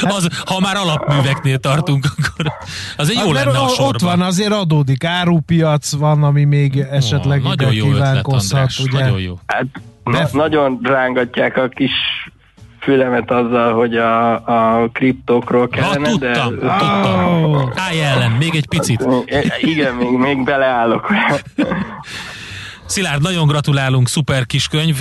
az, 0.00 0.28
ha 0.44 0.60
már 0.60 0.76
alapműveknél 0.76 1.58
tartunk, 1.58 2.04
akkor 2.16 2.52
az 2.96 3.10
egy 3.10 3.20
jó 3.24 3.32
hát, 3.32 3.44
lenne 3.44 3.58
a 3.58 3.68
sorban. 3.68 3.86
Ott 3.86 4.00
van, 4.00 4.20
azért 4.20 4.52
adódik 4.52 5.04
árupiac, 5.04 5.92
van, 5.92 6.22
ami 6.22 6.44
még 6.44 6.86
esetleg 7.00 7.44
oh, 7.44 7.52
ide 7.52 7.68
kívánkozhat, 7.68 8.70
ugye? 8.84 9.00
Nagyon 9.00 9.20
jó. 9.20 9.38
Hát, 9.46 9.66
na, 10.04 10.28
nagyon 10.32 10.78
rángatják 10.82 11.56
a 11.56 11.68
kis 11.68 11.92
fülemet 12.80 13.30
azzal, 13.30 13.74
hogy 13.74 13.96
a, 13.96 14.32
a 14.32 14.88
kriptókról 14.92 15.68
kellene, 15.68 16.08
ha, 16.08 16.10
tudtam, 16.10 16.54
de... 16.54 16.60
tudtam. 16.60 17.44
Oh. 17.44 17.70
Állj 17.74 18.02
ellen, 18.02 18.30
még 18.30 18.54
egy 18.54 18.68
picit. 18.68 19.06
Igen, 19.60 19.94
még, 19.94 20.10
még 20.10 20.44
beleállok. 20.44 21.08
Szilárd, 22.90 23.22
nagyon 23.22 23.46
gratulálunk, 23.46 24.08
szuper 24.08 24.46
kis 24.46 24.68
könyv, 24.68 25.00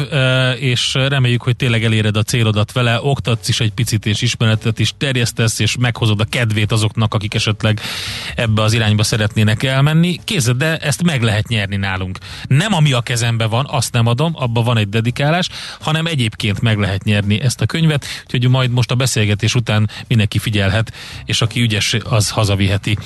és 0.59 0.93
reméljük, 0.93 1.41
hogy 1.41 1.55
tényleg 1.55 1.83
eléred 1.83 2.17
a 2.17 2.23
célodat 2.23 2.71
vele, 2.71 2.99
oktatsz 3.01 3.47
is 3.47 3.59
egy 3.59 3.71
picit, 3.71 4.05
és 4.05 4.21
ismeretet 4.21 4.79
is 4.79 4.93
terjesztesz, 4.97 5.59
és 5.59 5.75
meghozod 5.79 6.19
a 6.19 6.25
kedvét 6.25 6.71
azoknak, 6.71 7.13
akik 7.13 7.33
esetleg 7.33 7.79
ebbe 8.35 8.61
az 8.61 8.73
irányba 8.73 9.03
szeretnének 9.03 9.63
elmenni. 9.63 10.19
Kézed, 10.23 10.57
de 10.57 10.77
ezt 10.77 11.03
meg 11.03 11.21
lehet 11.21 11.47
nyerni 11.47 11.75
nálunk. 11.75 12.17
Nem 12.47 12.73
ami 12.73 12.93
a 12.93 13.01
kezembe 13.01 13.45
van, 13.45 13.65
azt 13.69 13.93
nem 13.93 14.07
adom, 14.07 14.31
abban 14.35 14.63
van 14.63 14.77
egy 14.77 14.89
dedikálás, 14.89 15.49
hanem 15.79 16.05
egyébként 16.05 16.61
meg 16.61 16.77
lehet 16.77 17.03
nyerni 17.03 17.41
ezt 17.41 17.61
a 17.61 17.65
könyvet, 17.65 18.05
úgyhogy 18.23 18.49
majd 18.49 18.71
most 18.71 18.91
a 18.91 18.95
beszélgetés 18.95 19.55
után 19.55 19.89
mindenki 20.07 20.39
figyelhet, 20.39 20.93
és 21.25 21.41
aki 21.41 21.61
ügyes, 21.61 21.95
az 22.03 22.29
hazaviheti. 22.29 22.97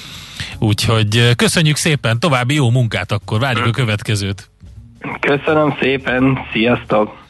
Úgyhogy 0.60 1.36
köszönjük 1.36 1.76
szépen, 1.76 2.20
további 2.20 2.54
jó 2.54 2.70
munkát 2.70 3.12
akkor, 3.12 3.40
várjuk 3.40 3.66
a 3.66 3.72
következőt. 3.72 4.52
Köszönöm 5.20 5.78
szépen, 5.80 6.38
sziasztok! 6.52 7.22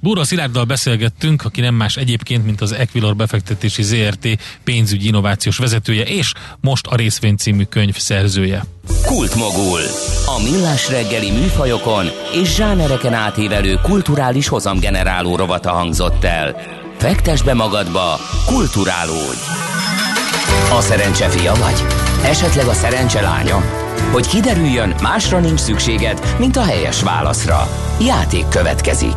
Búra 0.00 0.24
Szilárddal 0.24 0.64
beszélgettünk, 0.64 1.44
aki 1.44 1.60
nem 1.60 1.74
más 1.74 1.96
egyébként, 1.96 2.44
mint 2.44 2.60
az 2.60 2.72
Equilor 2.72 3.16
befektetési 3.16 3.82
ZRT 3.82 4.28
pénzügyi 4.64 5.06
innovációs 5.06 5.58
vezetője, 5.58 6.02
és 6.02 6.32
most 6.60 6.86
a 6.86 6.96
részvény 6.96 7.36
című 7.36 7.62
könyv 7.62 7.96
szerzője. 7.96 8.62
Kultmogul. 9.06 9.80
A 10.26 10.42
millás 10.50 10.90
reggeli 10.90 11.30
műfajokon 11.30 12.06
és 12.32 12.54
zsánereken 12.54 13.12
átívelő 13.12 13.78
kulturális 13.82 14.48
hozamgeneráló 14.48 15.36
rovata 15.36 15.70
hangzott 15.70 16.24
el. 16.24 16.56
Fektes 16.96 17.42
be 17.42 17.54
magadba, 17.54 18.18
kulturálódj! 18.46 19.40
A 20.76 20.80
szerencse 20.80 21.28
fia 21.28 21.54
vagy? 21.54 21.84
Esetleg 22.24 22.66
a 22.66 22.72
szerencse 22.72 23.20
lánya? 23.20 23.83
Hogy 24.14 24.26
kiderüljön, 24.26 24.94
másra 25.02 25.40
nincs 25.40 25.60
szükséged, 25.60 26.36
mint 26.38 26.56
a 26.56 26.62
helyes 26.62 27.02
válaszra. 27.02 27.68
Játék 28.00 28.48
következik. 28.48 29.16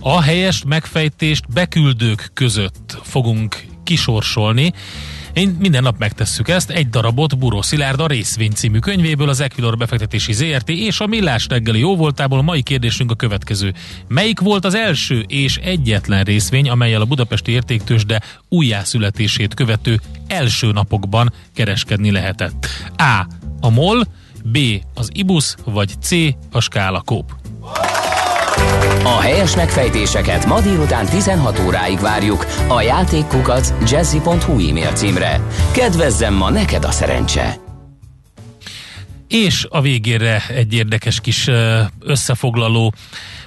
A 0.00 0.22
helyes 0.22 0.64
megfejtést 0.66 1.52
beküldők 1.52 2.30
között 2.34 2.98
fogunk 3.02 3.64
kisorsolni. 3.84 4.72
Én 5.34 5.56
minden 5.58 5.82
nap 5.82 5.98
megtesszük 5.98 6.48
ezt, 6.48 6.70
egy 6.70 6.88
darabot 6.88 7.38
Buró 7.38 7.62
Szilárd 7.62 8.00
a 8.00 8.06
részvény 8.06 8.52
című 8.52 8.78
könyvéből, 8.78 9.28
az 9.28 9.40
Equilor 9.40 9.76
befektetési 9.76 10.32
ZRT 10.32 10.68
és 10.68 11.00
a 11.00 11.06
Millás 11.06 11.46
reggeli 11.48 11.78
jóvoltából. 11.78 12.38
A 12.38 12.42
mai 12.42 12.62
kérdésünk 12.62 13.10
a 13.10 13.14
következő. 13.14 13.74
Melyik 14.08 14.40
volt 14.40 14.64
az 14.64 14.74
első 14.74 15.24
és 15.28 15.56
egyetlen 15.56 16.24
részvény, 16.24 16.68
amelyel 16.68 17.00
a 17.00 17.04
budapesti 17.04 17.52
értéktősde 17.52 18.22
újjászületését 18.48 19.54
követő 19.54 20.00
első 20.26 20.72
napokban 20.72 21.32
kereskedni 21.54 22.10
lehetett? 22.10 22.66
A. 22.96 23.26
A 23.60 23.70
MOL, 23.70 24.04
B. 24.44 24.58
Az 24.94 25.08
IBUS, 25.12 25.54
vagy 25.64 25.90
C. 26.00 26.10
A 26.50 26.60
Skála 26.60 27.00
Kóp. 27.00 27.43
A 29.04 29.20
helyes 29.20 29.56
megfejtéseket 29.56 30.46
ma 30.46 30.60
délután 30.60 31.06
16 31.06 31.58
óráig 31.58 31.98
várjuk 31.98 32.46
a 32.68 32.80
játékkukac 32.80 33.72
jazzy.hu 33.90 34.68
e-mail 34.68 34.92
címre. 34.92 35.40
Kedvezzem 35.72 36.34
ma 36.34 36.50
neked 36.50 36.84
a 36.84 36.90
szerencse! 36.90 37.56
És 39.28 39.66
a 39.70 39.80
végére 39.80 40.42
egy 40.48 40.74
érdekes 40.74 41.20
kis 41.20 41.50
összefoglaló. 42.00 42.94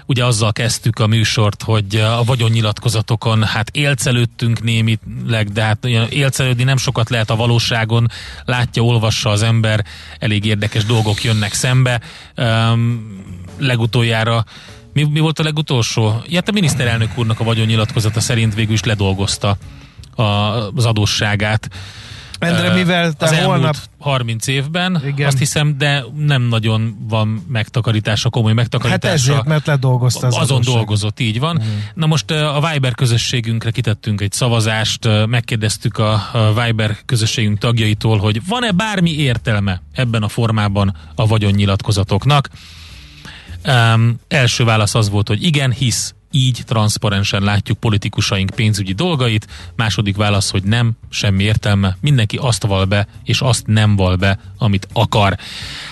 Ugye 0.05 0.26
azzal 0.26 0.51
kezdtük 0.51 0.99
a 0.99 1.07
műsort, 1.07 1.63
hogy 1.63 1.95
a 1.95 2.24
vagyonnyilatkozatokon 2.24 3.43
hát 3.43 3.70
élcelődtünk 3.70 4.63
némileg, 4.63 5.51
de 5.53 5.61
hát 5.61 5.86
élcelődni 6.09 6.63
nem 6.63 6.78
sokat 6.78 7.09
lehet 7.09 7.30
a 7.30 7.36
valóságon, 7.36 8.07
látja, 8.45 8.84
olvassa 8.84 9.30
az 9.30 9.41
ember, 9.41 9.86
elég 10.20 10.45
érdekes 10.45 10.86
dolgok 10.86 11.24
jönnek 11.24 11.53
szembe. 11.53 12.01
Um, 12.38 13.24
legutoljára 13.57 14.45
mi, 14.97 15.03
mi 15.11 15.19
volt 15.19 15.39
a 15.39 15.43
legutolsó? 15.43 16.21
Ja, 16.27 16.35
hát 16.35 16.49
a 16.49 16.51
miniszterelnök 16.51 17.09
úrnak 17.15 17.39
a 17.39 17.43
vagyonnyilatkozata 17.43 18.19
szerint 18.19 18.55
végül 18.55 18.73
is 18.73 18.83
ledolgozta 18.83 19.57
a, 20.15 20.23
az 20.23 20.85
adósságát. 20.85 21.69
Endre, 22.39 22.73
mivel 22.73 23.13
te 23.13 23.25
az 23.25 23.39
holnap... 23.39 23.75
30 23.99 24.47
évben, 24.47 25.01
Igen. 25.05 25.27
azt 25.27 25.37
hiszem, 25.37 25.77
de 25.77 26.03
nem 26.17 26.41
nagyon 26.41 27.05
van 27.09 27.45
megtakarítása, 27.47 28.29
komoly 28.29 28.53
megtakarítása. 28.53 29.07
Hát 29.07 29.17
ezért, 29.17 29.45
mert 29.45 29.65
ledolgozta 29.65 30.27
az 30.27 30.35
Azon 30.35 30.57
adósság. 30.57 30.75
dolgozott, 30.75 31.19
így 31.19 31.39
van. 31.39 31.61
Mm. 31.63 31.77
Na 31.93 32.05
most 32.05 32.31
a 32.31 32.69
Viber 32.71 32.95
közösségünkre 32.95 33.71
kitettünk 33.71 34.21
egy 34.21 34.31
szavazást, 34.31 35.07
megkérdeztük 35.27 35.97
a 35.97 36.21
Viber 36.63 36.97
közösségünk 37.05 37.57
tagjaitól, 37.57 38.17
hogy 38.17 38.41
van-e 38.47 38.71
bármi 38.71 39.15
értelme 39.15 39.81
ebben 39.93 40.23
a 40.23 40.27
formában 40.27 40.95
a 41.15 41.27
vagyonnyilatkozatoknak. 41.27 42.49
Um, 43.68 44.20
első 44.28 44.63
válasz 44.63 44.95
az 44.95 45.09
volt, 45.09 45.28
hogy 45.28 45.43
igen, 45.43 45.72
hisz 45.72 46.15
így 46.32 46.61
transzparensen 46.65 47.43
látjuk 47.43 47.80
politikusaink 47.80 48.49
pénzügyi 48.49 48.93
dolgait. 48.93 49.47
Második 49.76 50.15
válasz, 50.15 50.51
hogy 50.51 50.63
nem, 50.63 50.91
semmi 51.09 51.43
értelme. 51.43 51.97
Mindenki 52.01 52.38
azt 52.41 52.65
val 52.65 52.86
be, 52.86 53.07
és 53.24 53.41
azt 53.41 53.68
nem 53.68 53.95
val 53.95 54.15
be, 54.15 54.39
amit 54.57 54.88
akar. 54.93 55.38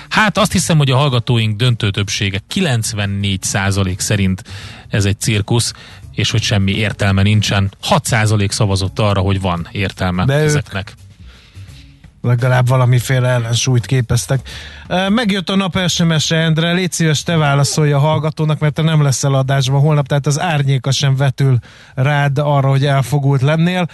Hát 0.10 0.38
azt 0.38 0.52
hiszem, 0.52 0.78
hogy 0.78 0.92
a 0.92 0.98
hallgatóink 0.98 1.58
döntő 1.58 1.92
többsége 1.92 2.40
94% 2.54 3.98
szerint 3.98 4.44
ez 4.90 5.06
egy 5.06 5.20
cirkusz, 5.20 5.74
és 6.12 6.32
hogy 6.32 6.42
semmi 6.42 6.72
értelme 6.72 7.22
nincsen. 7.22 7.72
6% 7.90 8.50
szavazott 8.50 9.00
arra, 9.00 9.22
hogy 9.22 9.42
van 9.42 9.68
értelme 9.72 10.26
De 10.26 10.34
ezeknek. 10.34 10.90
Ők 10.90 11.05
legalább 12.26 12.68
valamiféle 12.68 13.28
ellensúlyt 13.28 13.86
képeztek. 13.86 14.50
Megjött 15.10 15.50
a 15.50 15.56
nap 15.56 15.80
SMS-e, 15.88 16.36
Endre, 16.36 16.72
légy 16.72 16.92
szíves, 16.92 17.24
te 17.24 17.38
válaszolj 17.38 17.92
a 17.92 18.00
hallgatónak, 18.00 18.60
mert 18.60 18.74
te 18.74 18.82
nem 18.82 19.02
leszel 19.02 19.34
adásban 19.34 19.82
holnap, 19.82 20.08
tehát 20.08 20.26
az 20.26 20.40
árnyéka 20.40 20.92
sem 20.92 21.16
vetül 21.16 21.58
rád 21.96 22.38
arra, 22.38 22.70
hogy 22.70 22.86
elfogult 22.86 23.42
lennél. 23.42 23.88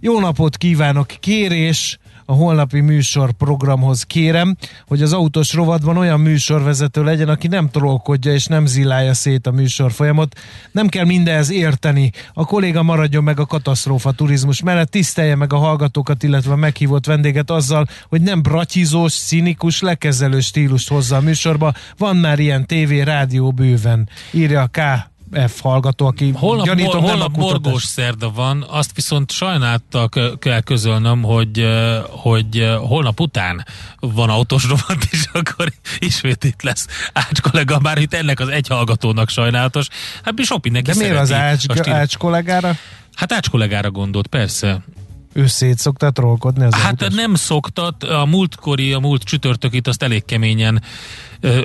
Jó 0.00 0.20
napot 0.20 0.56
kívánok, 0.56 1.06
kérés, 1.06 1.98
a 2.30 2.34
holnapi 2.34 2.80
műsor 2.80 3.32
programhoz 3.32 4.02
kérem, 4.02 4.56
hogy 4.86 5.02
az 5.02 5.12
autós 5.12 5.52
rovatban 5.52 5.96
olyan 5.96 6.20
műsorvezető 6.20 7.04
legyen, 7.04 7.28
aki 7.28 7.46
nem 7.46 7.70
trollkodja 7.70 8.32
és 8.32 8.46
nem 8.46 8.66
zilálja 8.66 9.14
szét 9.14 9.46
a 9.46 9.50
műsor 9.50 9.92
folyamot. 9.92 10.38
Nem 10.72 10.88
kell 10.88 11.04
mindenhez 11.04 11.50
érteni. 11.50 12.12
A 12.32 12.44
kolléga 12.44 12.82
maradjon 12.82 13.24
meg 13.24 13.40
a 13.40 13.46
katasztrófa 13.46 14.12
turizmus 14.12 14.62
mellett, 14.62 14.90
tisztelje 14.90 15.34
meg 15.34 15.52
a 15.52 15.56
hallgatókat, 15.56 16.22
illetve 16.22 16.52
a 16.52 16.56
meghívott 16.56 17.06
vendéget 17.06 17.50
azzal, 17.50 17.86
hogy 18.08 18.20
nem 18.20 18.42
bratyizós, 18.42 19.12
színikus, 19.12 19.80
lekezelő 19.80 20.40
stílust 20.40 20.88
hozza 20.88 21.16
a 21.16 21.20
műsorba. 21.20 21.72
Van 21.98 22.16
már 22.16 22.38
ilyen 22.38 22.66
tévé, 22.66 23.00
rádió 23.00 23.50
bőven. 23.50 24.08
Írja 24.32 24.66
K 24.66 25.09
F 25.46 25.60
hallgató, 25.60 26.06
aki 26.06 26.30
holnap, 26.30 26.66
gyanítom, 26.66 27.00
hol, 27.00 27.10
holnap 27.10 27.36
morgós 27.36 27.84
szerda 27.84 28.30
van, 28.30 28.64
azt 28.68 28.94
viszont 28.94 29.30
sajnáltal 29.30 30.08
kell 30.38 30.60
közölnöm, 30.60 31.22
hogy, 31.22 31.66
hogy 32.08 32.68
holnap 32.78 33.20
után 33.20 33.64
van 34.00 34.30
autós 34.30 34.68
rovat, 34.68 35.06
és 35.10 35.24
akkor 35.32 35.72
ismét 35.98 36.44
itt 36.44 36.62
lesz 36.62 36.86
Ács 37.12 37.40
kollega, 37.40 37.78
bár 37.78 37.98
itt 37.98 38.14
ennek 38.14 38.40
az 38.40 38.48
egy 38.48 38.68
hallgatónak 38.68 39.28
sajnálatos. 39.28 39.88
Hát 40.24 40.34
mi 40.36 40.42
sok 40.42 40.64
mindenki 40.64 40.90
De 40.90 40.96
miért 40.96 41.18
az 41.18 41.32
Ács, 41.32 41.64
Ács 41.88 42.16
kollégára? 42.16 42.76
Hát 43.14 43.32
Ács 43.32 43.48
kollégára 43.48 43.90
gondolt, 43.90 44.26
persze 44.26 44.82
ő 45.32 45.46
szét 45.46 45.78
szokta 45.78 46.10
trollkodni 46.10 46.64
az 46.64 46.74
Hát 46.74 47.02
autós? 47.02 47.14
nem 47.14 47.34
szoktat, 47.34 48.02
a 48.02 48.24
múltkori, 48.24 48.92
a 48.92 48.98
múlt 48.98 49.22
csütörtökit 49.22 49.86
azt 49.86 50.02
elég 50.02 50.24
keményen 50.24 50.82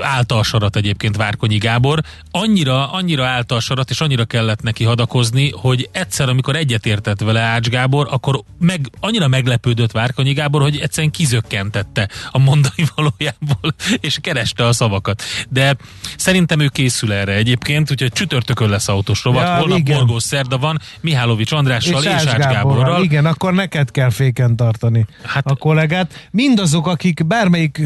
állta 0.02 0.38
a 0.38 0.44
sarat 0.44 0.76
egyébként 0.76 1.16
Várkonyi 1.16 1.58
Gábor. 1.58 2.00
Annyira, 2.32 2.92
annyira 2.92 3.26
állta 3.26 3.56
a 3.56 3.60
sarat, 3.60 3.90
és 3.90 4.02
annyira 4.02 4.26
kellett 4.26 4.62
neki 4.62 4.84
hadakozni, 4.84 5.52
hogy 5.52 5.90
egyszer, 5.92 6.30
amikor 6.30 6.56
egyetértett 6.56 7.20
vele 7.20 7.42
Ács 7.42 7.68
Gábor, 7.68 8.08
akkor 8.12 8.42
meg, 8.60 8.90
annyira 9.00 9.28
meglepődött 9.28 9.92
Várkonyi 9.92 10.34
Gábor, 10.34 10.62
hogy 10.62 10.80
egyszerűen 10.80 11.12
kizökkentette 11.12 12.10
a 12.32 12.38
mondani 12.38 12.86
valójából, 12.96 13.76
és 14.08 14.18
kereste 14.22 14.66
a 14.66 14.74
szavakat. 14.74 15.24
De 15.50 15.76
szerintem 16.18 16.60
ő 16.60 16.68
készül 16.68 17.14
erre 17.14 17.34
egyébként, 17.34 17.92
úgyhogy 17.92 18.12
csütörtökön 18.12 18.70
lesz 18.70 18.88
autós 18.88 19.24
rovat, 19.24 19.44
ja, 19.44 19.56
holnap 19.56 19.84
Borgós 19.84 20.24
szerda 20.24 20.58
van, 20.58 20.80
Mihálovics 21.02 21.52
Andrással 21.52 22.04
és, 22.04 22.06
és 22.06 22.14
Ács, 22.14 22.28
Ács 22.28 22.38
Gáborral. 22.38 22.54
Gáborral. 22.54 23.04
Igen, 23.04 23.26
akkor 23.26 23.54
neked 23.54 23.92
kell 23.92 24.10
féken 24.10 24.56
tartani 24.56 25.06
hát, 25.24 25.46
a 25.46 25.56
kollégát. 25.56 26.28
Mindazok, 26.32 26.88
akik 26.88 27.26
bármelyik 27.26 27.78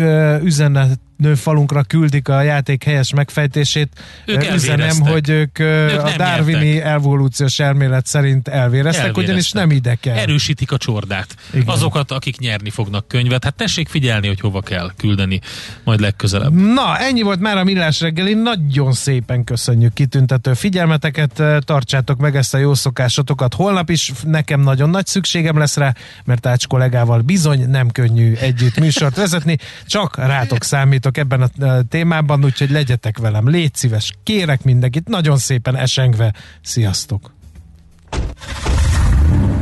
üzenet 0.43 0.99
falunkra 1.35 1.83
küldik 1.83 2.27
a 2.27 2.41
játék 2.41 2.83
helyes 2.83 3.13
megfejtését. 3.13 3.89
Ők 4.25 4.53
Üzenem, 4.53 4.99
hogy 5.01 5.29
ők, 5.29 5.59
ők 5.59 6.03
a 6.03 6.11
darwini 6.17 6.69
nyertek. 6.69 6.91
evolúciós 6.91 7.59
elmélet 7.59 8.05
szerint 8.05 8.47
elvéreztek, 8.47 9.03
elvéreztek, 9.03 9.17
ugyanis 9.17 9.51
nem 9.51 9.71
ide 9.71 9.95
kell. 9.95 10.15
Erősítik 10.15 10.71
a 10.71 10.77
csordát. 10.77 11.35
Igen. 11.53 11.67
Azokat, 11.67 12.11
akik 12.11 12.37
nyerni 12.37 12.69
fognak 12.69 13.07
könyvet. 13.07 13.43
Hát 13.43 13.55
tessék 13.55 13.87
figyelni, 13.87 14.27
hogy 14.27 14.39
hova 14.39 14.61
kell 14.61 14.91
küldeni 14.97 15.39
majd 15.83 15.99
legközelebb. 15.99 16.53
Na, 16.53 16.97
ennyi 16.97 17.21
volt 17.21 17.39
már 17.39 17.57
a 17.57 17.63
Millás 17.63 17.99
reggeli. 18.01 18.33
Nagyon 18.33 18.93
szépen 18.93 19.43
köszönjük 19.43 19.93
kitüntető 19.93 20.53
figyelmeteket. 20.53 21.43
Tartsátok 21.59 22.19
meg 22.19 22.35
ezt 22.35 22.53
a 22.53 22.57
jó 22.57 22.73
szokásotokat. 22.73 23.53
Holnap 23.53 23.89
is 23.89 24.11
nekem 24.23 24.61
nagyon 24.61 24.89
nagy 24.89 25.05
szükségem 25.05 25.57
lesz 25.57 25.77
rá, 25.77 25.93
mert 26.25 26.45
Ács 26.45 26.67
kollégával 26.67 27.21
bizony 27.21 27.69
nem 27.69 27.89
könnyű 27.89 28.33
együtt 28.33 28.79
műsort 28.79 29.15
vezetni. 29.15 29.57
Csak 29.85 30.17
rátok 30.17 30.63
számítok 30.63 31.08
vagytok 31.09 31.49
ebben 31.57 31.69
a 31.69 31.81
témában, 31.89 32.43
úgyhogy 32.43 32.69
legyetek 32.69 33.17
velem. 33.17 33.49
Légy 33.49 33.75
szíves, 33.75 34.11
kérek 34.23 34.63
mindenkit, 34.63 35.07
nagyon 35.07 35.37
szépen 35.37 35.75
esengve. 35.75 36.33
Sziasztok! 36.61 37.31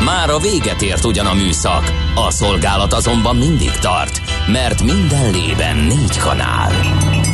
Már 0.04 0.30
a 0.30 0.40
véget 0.40 0.82
ért 0.82 1.06
ugyan 1.06 1.26
a 1.26 1.34
műszak, 1.34 1.84
a 2.16 2.32
szolgálat 2.32 2.94
azonban 2.94 3.36
mindig 3.36 3.72
tart, 3.72 4.22
mert 4.52 4.84
minden 4.84 5.32
lében 5.32 5.78
négy 5.78 6.18
kanál. 6.18 6.72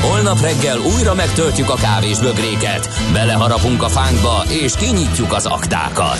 Holnap 0.02 0.42
reggel 0.42 0.80
újra 0.80 1.14
megtöltjük 1.14 1.70
a 1.70 1.76
kávés 1.76 2.20
bögréket, 2.20 2.90
beleharapunk 3.14 3.84
a 3.84 3.90
fánkba 3.90 4.44
és 4.50 4.76
kinyitjuk 4.76 5.34
az 5.34 5.46
aktákat. 5.46 6.20